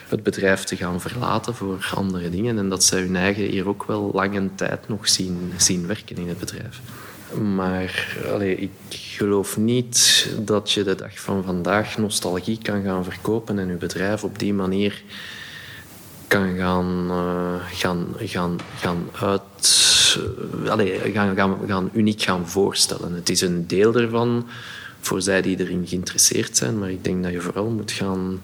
het 0.09 0.23
bedrijf 0.23 0.65
te 0.65 0.77
gaan 0.77 1.01
verlaten 1.01 1.55
voor 1.55 1.91
andere 1.95 2.31
dingen. 2.31 2.59
En 2.59 2.69
dat 2.69 2.85
zij 2.85 3.01
hun 3.01 3.17
eigen 3.17 3.45
hier 3.45 3.69
ook 3.69 3.85
wel 3.85 4.11
lange 4.15 4.51
tijd 4.55 4.89
nog 4.89 5.09
zien, 5.09 5.53
zien 5.57 5.87
werken 5.87 6.17
in 6.17 6.29
het 6.29 6.39
bedrijf. 6.39 6.81
Maar 7.39 7.83
ik 8.41 8.77
geloof 8.89 9.57
niet 9.57 10.29
dat 10.39 10.73
je 10.73 10.83
de 10.83 10.95
dag 10.95 11.21
van 11.21 11.45
vandaag 11.45 11.99
nostalgie 11.99 12.59
kan 12.63 12.83
gaan 12.83 13.05
verkopen 13.05 13.59
en 13.59 13.69
je 13.69 13.75
bedrijf 13.75 14.25
op 14.25 14.39
die 14.39 14.55
manier 14.55 15.03
kan 16.27 16.57
gaan, 16.57 17.07
uh, 17.11 17.55
gaan, 17.73 18.07
gaan, 18.19 18.59
gaan 18.77 19.09
uit. 19.21 20.19
Allee, 20.69 20.99
gaan, 21.13 21.37
gaan, 21.37 21.59
gaan 21.67 21.91
uniek 21.93 22.23
gaan 22.23 22.49
voorstellen. 22.49 23.13
Het 23.13 23.29
is 23.29 23.41
een 23.41 23.67
deel 23.67 23.95
ervan 23.95 24.47
voor 25.01 25.23
zij 25.23 25.43
die 25.43 25.61
erin 25.61 25.87
geïnteresseerd 25.87 26.57
zijn. 26.57 26.79
Maar 26.79 26.91
ik 26.91 27.05
denk 27.05 27.23
dat 27.23 27.33
je 27.33 27.41
vooral 27.41 27.71
moet 27.71 27.93
gaan, 27.93 28.41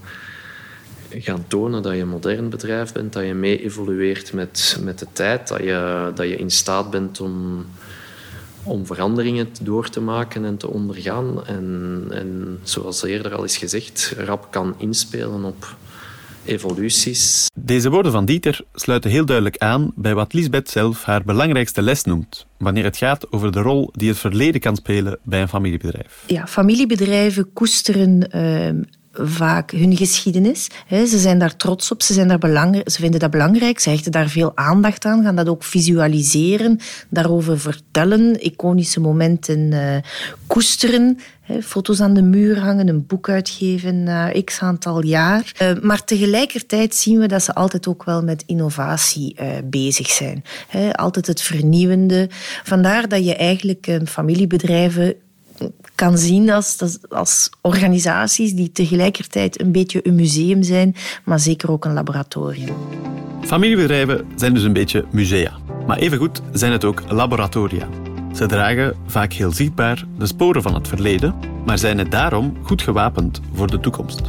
gaan 1.10 1.44
tonen 1.48 1.82
dat 1.82 1.94
je 1.94 2.00
een 2.00 2.08
modern 2.08 2.48
bedrijf 2.48 2.92
bent, 2.92 3.12
dat 3.12 3.24
je 3.24 3.34
mee 3.34 3.62
evolueert 3.62 4.32
met, 4.32 4.78
met 4.82 4.98
de 4.98 5.06
tijd, 5.12 5.48
dat 5.48 5.60
je, 5.60 6.10
dat 6.14 6.28
je 6.28 6.36
in 6.36 6.50
staat 6.50 6.90
bent 6.90 7.20
om, 7.20 7.66
om 8.66 8.86
veranderingen 8.86 9.48
door 9.62 9.88
te 9.88 10.00
maken 10.00 10.44
en 10.44 10.56
te 10.56 10.70
ondergaan. 10.70 11.46
En, 11.46 12.06
en 12.10 12.58
zoals 12.62 13.02
eerder 13.02 13.34
al 13.34 13.44
is 13.44 13.56
gezegd, 13.56 14.14
rap 14.18 14.48
kan 14.50 14.74
inspelen 14.78 15.44
op 15.44 15.76
evoluties. 16.44 17.46
Deze 17.54 17.90
woorden 17.90 18.12
van 18.12 18.24
Dieter 18.24 18.60
sluiten 18.74 19.10
heel 19.10 19.24
duidelijk 19.24 19.56
aan 19.58 19.92
bij 19.94 20.14
wat 20.14 20.32
Lisbeth 20.32 20.70
zelf 20.70 21.04
haar 21.04 21.24
belangrijkste 21.24 21.82
les 21.82 22.04
noemt, 22.04 22.46
wanneer 22.58 22.84
het 22.84 22.96
gaat 22.96 23.32
over 23.32 23.52
de 23.52 23.60
rol 23.60 23.90
die 23.92 24.08
het 24.08 24.18
verleden 24.18 24.60
kan 24.60 24.76
spelen 24.76 25.18
bij 25.22 25.40
een 25.40 25.48
familiebedrijf. 25.48 26.24
Ja, 26.26 26.46
familiebedrijven 26.46 27.52
koesteren 27.52 28.36
uh, 28.36 28.84
vaak 29.22 29.70
hun 29.70 29.96
geschiedenis. 29.96 30.68
Ze 30.90 31.18
zijn 31.18 31.38
daar 31.38 31.56
trots 31.56 31.90
op, 31.90 32.02
ze, 32.02 32.12
zijn 32.12 32.28
daar 32.28 32.38
ze 32.84 33.00
vinden 33.00 33.20
dat 33.20 33.30
belangrijk, 33.30 33.78
ze 33.78 33.90
hechten 33.90 34.12
daar 34.12 34.28
veel 34.28 34.52
aandacht 34.54 35.04
aan, 35.04 35.22
gaan 35.22 35.36
dat 35.36 35.48
ook 35.48 35.64
visualiseren, 35.64 36.80
daarover 37.08 37.58
vertellen, 37.58 38.44
iconische 38.44 39.00
momenten 39.00 39.58
uh, 39.58 39.96
koesteren. 40.46 41.18
Foto's 41.62 42.00
aan 42.00 42.14
de 42.14 42.22
muur 42.22 42.60
hangen, 42.60 42.88
een 42.88 43.06
boek 43.06 43.28
uitgeven 43.28 44.02
na 44.02 44.32
x 44.44 44.60
aantal 44.60 45.04
jaar. 45.04 45.52
Uh, 45.62 45.82
maar 45.82 46.04
tegelijkertijd 46.04 46.94
zien 46.94 47.18
we 47.18 47.26
dat 47.26 47.42
ze 47.42 47.54
altijd 47.54 47.86
ook 47.86 48.04
wel 48.04 48.22
met 48.22 48.42
innovatie 48.46 49.36
uh, 49.40 49.48
bezig 49.64 50.08
zijn. 50.08 50.44
Altijd 50.92 51.26
het 51.26 51.40
vernieuwende. 51.40 52.28
Vandaar 52.64 53.08
dat 53.08 53.24
je 53.24 53.36
eigenlijk 53.36 53.98
familiebedrijven 54.04 55.14
kan 55.94 56.18
zien 56.18 56.50
als, 56.50 56.98
als 57.08 57.50
organisaties 57.60 58.52
die 58.52 58.72
tegelijkertijd 58.72 59.60
een 59.60 59.72
beetje 59.72 60.06
een 60.06 60.14
museum 60.14 60.62
zijn, 60.62 60.94
maar 61.24 61.40
zeker 61.40 61.70
ook 61.70 61.84
een 61.84 61.92
laboratorium. 61.92 62.74
Familiebedrijven 63.40 64.26
zijn 64.36 64.54
dus 64.54 64.62
een 64.62 64.72
beetje 64.72 65.04
musea, 65.10 65.52
maar 65.86 65.98
evengoed 65.98 66.42
zijn 66.52 66.72
het 66.72 66.84
ook 66.84 67.02
laboratoria. 67.08 67.88
Ze 68.34 68.46
dragen, 68.46 68.96
vaak 69.06 69.32
heel 69.32 69.52
zichtbaar, 69.52 70.04
de 70.18 70.26
sporen 70.26 70.62
van 70.62 70.74
het 70.74 70.88
verleden, 70.88 71.34
maar 71.66 71.78
zijn 71.78 71.98
het 71.98 72.10
daarom 72.10 72.56
goed 72.62 72.82
gewapend 72.82 73.40
voor 73.54 73.66
de 73.70 73.80
toekomst. 73.80 74.20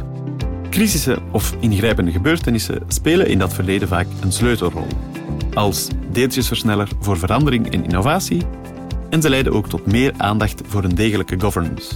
Crisisse 0.70 1.18
of 1.32 1.56
ingrijpende 1.60 2.10
gebeurtenissen 2.10 2.82
spelen 2.88 3.28
in 3.28 3.38
dat 3.38 3.54
verleden 3.54 3.88
vaak 3.88 4.06
een 4.22 4.32
sleutelrol. 4.32 4.86
Als 5.54 5.88
deeltjesversneller 6.10 6.88
voor 7.00 7.18
verandering 7.18 7.72
en 7.72 7.84
innovatie. 7.84 8.42
En 9.10 9.22
ze 9.22 9.28
leiden 9.28 9.52
ook 9.52 9.68
tot 9.68 9.86
meer 9.86 10.12
aandacht 10.16 10.62
voor 10.66 10.84
een 10.84 10.94
degelijke 10.94 11.40
governance. 11.40 11.94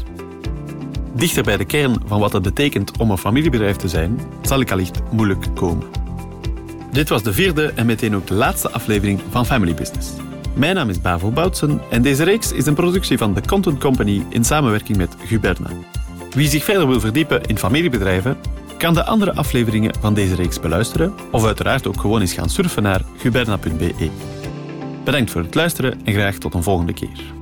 Dichter 1.15 1.43
bij 1.43 1.57
de 1.57 1.65
kern 1.65 1.97
van 2.07 2.21
wat 2.21 2.33
het 2.33 2.43
betekent 2.43 2.97
om 2.97 3.11
een 3.11 3.19
familiebedrijf 3.19 3.77
te 3.77 3.89
zijn, 3.89 4.21
zal 4.43 4.61
ik 4.61 4.71
allicht 4.71 5.01
moeilijk 5.11 5.47
komen. 5.55 5.87
Dit 6.93 7.09
was 7.09 7.23
de 7.23 7.33
vierde 7.33 7.73
en 7.75 7.87
meteen 7.87 8.17
ook 8.17 8.27
de 8.27 8.35
laatste 8.35 8.71
aflevering 8.71 9.21
van 9.31 9.47
Family 9.47 9.75
Business. 9.75 10.11
Mijn 10.55 10.75
naam 10.75 10.89
is 10.89 11.01
Bavo 11.01 11.31
Boutsen 11.31 11.81
en 11.91 12.03
deze 12.03 12.23
reeks 12.23 12.53
is 12.53 12.67
een 12.67 12.75
productie 12.75 13.19
van 13.19 13.35
The 13.35 13.41
Content 13.47 13.79
Company 13.79 14.27
in 14.29 14.45
samenwerking 14.45 14.99
met 14.99 15.17
Guberna. 15.27 15.71
Wie 16.31 16.49
zich 16.49 16.65
verder 16.65 16.89
wil 16.89 17.01
verdiepen 17.01 17.43
in 17.43 17.59
familiebedrijven, 17.59 18.37
kan 18.79 18.95
de 18.95 19.05
andere 19.05 19.35
afleveringen 19.35 19.95
van 20.01 20.15
deze 20.15 20.35
reeks 20.35 20.61
beluisteren 20.61 21.15
of 21.31 21.45
uiteraard 21.45 21.87
ook 21.87 22.01
gewoon 22.01 22.21
eens 22.21 22.33
gaan 22.33 22.51
surfen 22.51 22.83
naar 22.83 23.03
guberna.be. 23.17 24.11
Bedankt 25.05 25.31
voor 25.31 25.43
het 25.43 25.55
luisteren 25.55 26.01
en 26.05 26.13
graag 26.13 26.37
tot 26.37 26.55
een 26.55 26.63
volgende 26.63 26.93
keer. 26.93 27.42